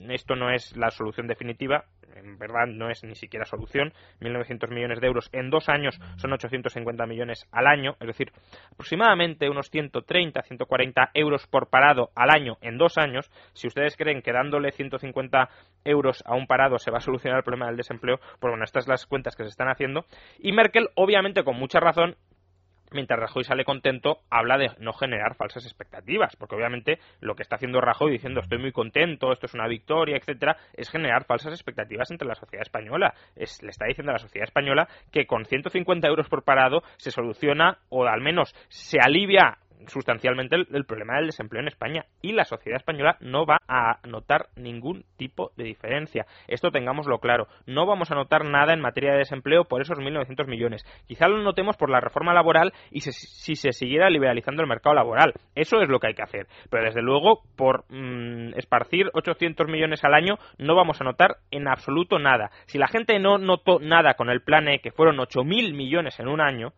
esto 0.08 0.34
no 0.34 0.50
es 0.50 0.76
la 0.76 0.90
solución 0.90 1.26
definitiva, 1.26 1.84
en 2.20 2.38
verdad 2.38 2.66
no 2.66 2.90
es 2.90 3.02
ni 3.04 3.14
siquiera 3.14 3.44
solución. 3.44 3.92
1.900 4.20 4.70
millones 4.70 5.00
de 5.00 5.06
euros 5.06 5.28
en 5.32 5.50
dos 5.50 5.68
años 5.68 5.98
son 6.16 6.32
850 6.32 7.06
millones 7.06 7.46
al 7.52 7.66
año, 7.66 7.96
es 8.00 8.06
decir, 8.06 8.32
aproximadamente 8.72 9.48
unos 9.48 9.70
130, 9.70 10.42
140 10.42 11.10
euros 11.14 11.46
por 11.46 11.68
parado 11.68 12.10
al 12.14 12.30
año 12.30 12.58
en 12.60 12.78
dos 12.78 12.98
años. 12.98 13.30
Si 13.52 13.66
ustedes 13.66 13.96
creen 13.96 14.22
que 14.22 14.32
dándole 14.32 14.72
150 14.72 15.48
euros 15.84 16.22
a 16.26 16.34
un 16.34 16.46
parado 16.46 16.78
se 16.78 16.90
va 16.90 16.98
a 16.98 17.02
solucionar 17.02 17.38
el 17.38 17.44
problema 17.44 17.66
del 17.66 17.76
desempleo, 17.76 18.18
pues 18.38 18.50
bueno, 18.50 18.64
estas 18.64 18.84
son 18.84 18.92
las 18.92 19.06
cuentas 19.06 19.36
que 19.36 19.44
se 19.44 19.50
están 19.50 19.68
haciendo. 19.68 20.04
Y 20.38 20.52
Merkel, 20.52 20.88
obviamente, 20.94 21.44
con 21.44 21.56
mucha 21.56 21.80
razón, 21.80 22.16
mientras 22.92 23.18
Rajoy 23.18 23.44
sale 23.44 23.64
contento, 23.64 24.20
habla 24.30 24.58
de 24.58 24.70
no 24.78 24.92
generar 24.92 25.34
falsas 25.36 25.64
expectativas, 25.64 26.36
porque 26.36 26.56
obviamente 26.56 26.98
lo 27.20 27.34
que 27.34 27.42
está 27.42 27.56
haciendo 27.56 27.80
Rajoy 27.80 28.12
diciendo 28.12 28.40
estoy 28.40 28.58
muy 28.58 28.72
contento, 28.72 29.32
esto 29.32 29.46
es 29.46 29.54
una 29.54 29.68
victoria, 29.68 30.16
etcétera, 30.16 30.56
es 30.74 30.90
generar 30.90 31.24
falsas 31.24 31.52
expectativas 31.52 32.10
entre 32.10 32.28
la 32.28 32.34
sociedad 32.34 32.62
española. 32.62 33.14
Es, 33.36 33.62
le 33.62 33.70
está 33.70 33.86
diciendo 33.86 34.10
a 34.10 34.14
la 34.14 34.18
sociedad 34.18 34.46
española 34.46 34.88
que 35.10 35.26
con 35.26 35.44
150 35.44 36.08
euros 36.08 36.28
por 36.28 36.44
parado 36.44 36.82
se 36.96 37.10
soluciona 37.10 37.78
o 37.88 38.04
al 38.04 38.20
menos 38.20 38.54
se 38.68 38.98
alivia 39.00 39.58
sustancialmente 39.86 40.56
el, 40.56 40.84
problema 40.84 41.16
del 41.16 41.26
desempleo 41.26 41.60
en 41.60 41.68
España 41.68 42.04
y 42.22 42.32
la 42.32 42.44
sociedad 42.44 42.78
española 42.78 43.16
no 43.20 43.46
va 43.46 43.58
a 43.68 43.98
notar 44.06 44.48
ningún 44.56 45.04
tipo 45.16 45.52
de 45.56 45.64
diferencia. 45.64 46.26
Esto 46.48 46.70
tengámoslo 46.70 47.18
claro. 47.18 47.46
No 47.66 47.86
vamos 47.86 48.10
a 48.10 48.14
notar 48.14 48.44
nada 48.44 48.72
en 48.72 48.80
materia 48.80 49.12
de 49.12 49.18
desempleo 49.18 49.64
por 49.64 49.80
esos 49.80 49.98
1.900 49.98 50.46
millones. 50.46 50.84
Quizá 51.06 51.28
lo 51.28 51.38
notemos 51.38 51.76
por 51.76 51.90
la 51.90 52.00
reforma 52.00 52.34
laboral 52.34 52.72
y 52.90 53.00
si 53.00 53.56
se 53.56 53.72
siguiera 53.72 54.10
liberalizando 54.10 54.62
el 54.62 54.68
mercado 54.68 54.94
laboral. 54.94 55.32
Eso 55.54 55.80
es 55.80 55.88
lo 55.88 55.98
que 56.00 56.08
hay 56.08 56.14
que 56.14 56.22
hacer. 56.22 56.46
Pero 56.70 56.84
desde 56.84 57.02
luego, 57.02 57.42
por 57.56 57.84
mm, 57.88 58.54
esparcir 58.56 59.10
800 59.12 59.66
millones 59.68 60.04
al 60.04 60.14
año, 60.14 60.38
no 60.58 60.74
vamos 60.74 61.00
a 61.00 61.04
notar 61.04 61.36
en 61.50 61.68
absoluto 61.68 62.18
nada. 62.18 62.50
Si 62.66 62.78
la 62.78 62.88
gente 62.88 63.18
no 63.18 63.38
notó 63.38 63.78
nada 63.80 64.14
con 64.14 64.30
el 64.30 64.42
plan 64.42 64.68
E, 64.68 64.80
que 64.80 64.92
fueron 64.92 65.16
8.000 65.16 65.74
millones 65.74 66.18
en 66.20 66.28
un 66.28 66.40
año, 66.40 66.72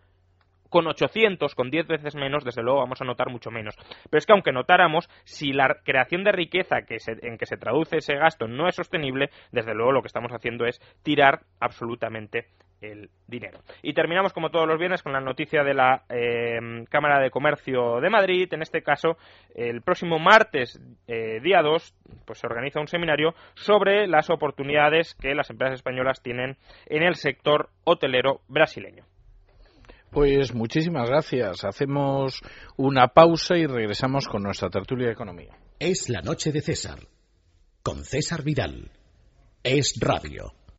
con 0.73 0.89
800, 0.89 1.55
con 1.55 1.71
10 1.71 1.87
veces 1.87 2.17
menos, 2.17 2.45
desde 2.45 2.63
luego 2.63 2.81
vamos 2.81 3.01
a 3.01 3.05
notar 3.05 3.31
mucho 3.31 3.53
menos. 3.53 3.77
Pero 4.11 4.19
es 4.19 4.27
que 4.27 4.33
aunque 4.33 4.51
notáramos, 4.51 5.09
si 5.25 5.53
la 5.53 5.77
creación 5.85 6.25
de 6.25 6.33
riqueza 6.33 6.83
que 6.83 6.97
en 7.07 7.39
que 7.39 7.47
se 7.47 7.59
traduce 7.59 7.99
ese 7.99 8.17
gasto 8.17 8.49
no 8.49 8.67
es 8.67 8.75
sostenible, 8.75 9.31
desde 9.53 9.75
luego 9.75 9.93
lo 9.93 10.03
que 10.03 10.09
estamos 10.09 10.33
haciendo 10.33 10.65
es 10.65 10.81
tirar 11.05 11.43
absolutamente 11.61 12.47
el 12.81 13.11
dinero. 13.29 13.61
Y 13.83 13.95
terminamos 13.95 14.33
como 14.33 14.51
todos 14.51 14.67
los 14.67 14.79
viernes 14.79 15.03
con 15.03 15.13
la 15.13 15.21
noticia 15.21 15.63
de 15.63 15.75
la 15.75 16.03
em, 16.09 16.85
Cámara 16.87 17.21
de 17.21 17.31
Comercio 17.31 18.01
de 18.01 18.11
Madrid. 18.11 18.53
En 18.53 18.63
este 18.63 18.83
caso, 18.83 19.17
el 19.55 19.83
próximo 19.83 20.19
martes, 20.19 20.81
eh, 21.07 21.41
día 21.41 21.63
2, 21.63 21.95
pues 22.27 22.39
se 22.39 22.47
organiza 22.47 22.81
un 22.81 22.89
seminario 22.89 23.35
sobre 23.55 24.07
las 24.07 24.31
oportunidades 24.31 25.15
que 25.15 25.35
las 25.35 25.51
empresas 25.51 25.77
españolas 25.77 26.23
tienen 26.23 26.57
en 26.87 27.03
el 27.03 27.15
sector 27.15 27.69
hotelero 27.85 28.41
brasileño. 28.49 29.05
Pues 30.13 30.53
muchísimas 30.53 31.09
gracias. 31.09 31.65
Hacemos 31.65 32.43
una 32.77 33.09
pausa 33.09 33.57
y 33.57 33.67
regresamos 33.67 34.29
con 34.29 34.43
nuestra 34.43 34.69
tertulia 34.69 35.07
de 35.07 35.15
economía. 35.15 35.57
Es 35.79 36.11
la 36.11 36.21
noche 36.21 36.53
de 36.53 36.61
César, 36.61 37.09
con 37.83 38.05
César 38.05 38.43
Vidal. 38.43 38.91
Es 39.63 39.95
radio. 39.99 40.53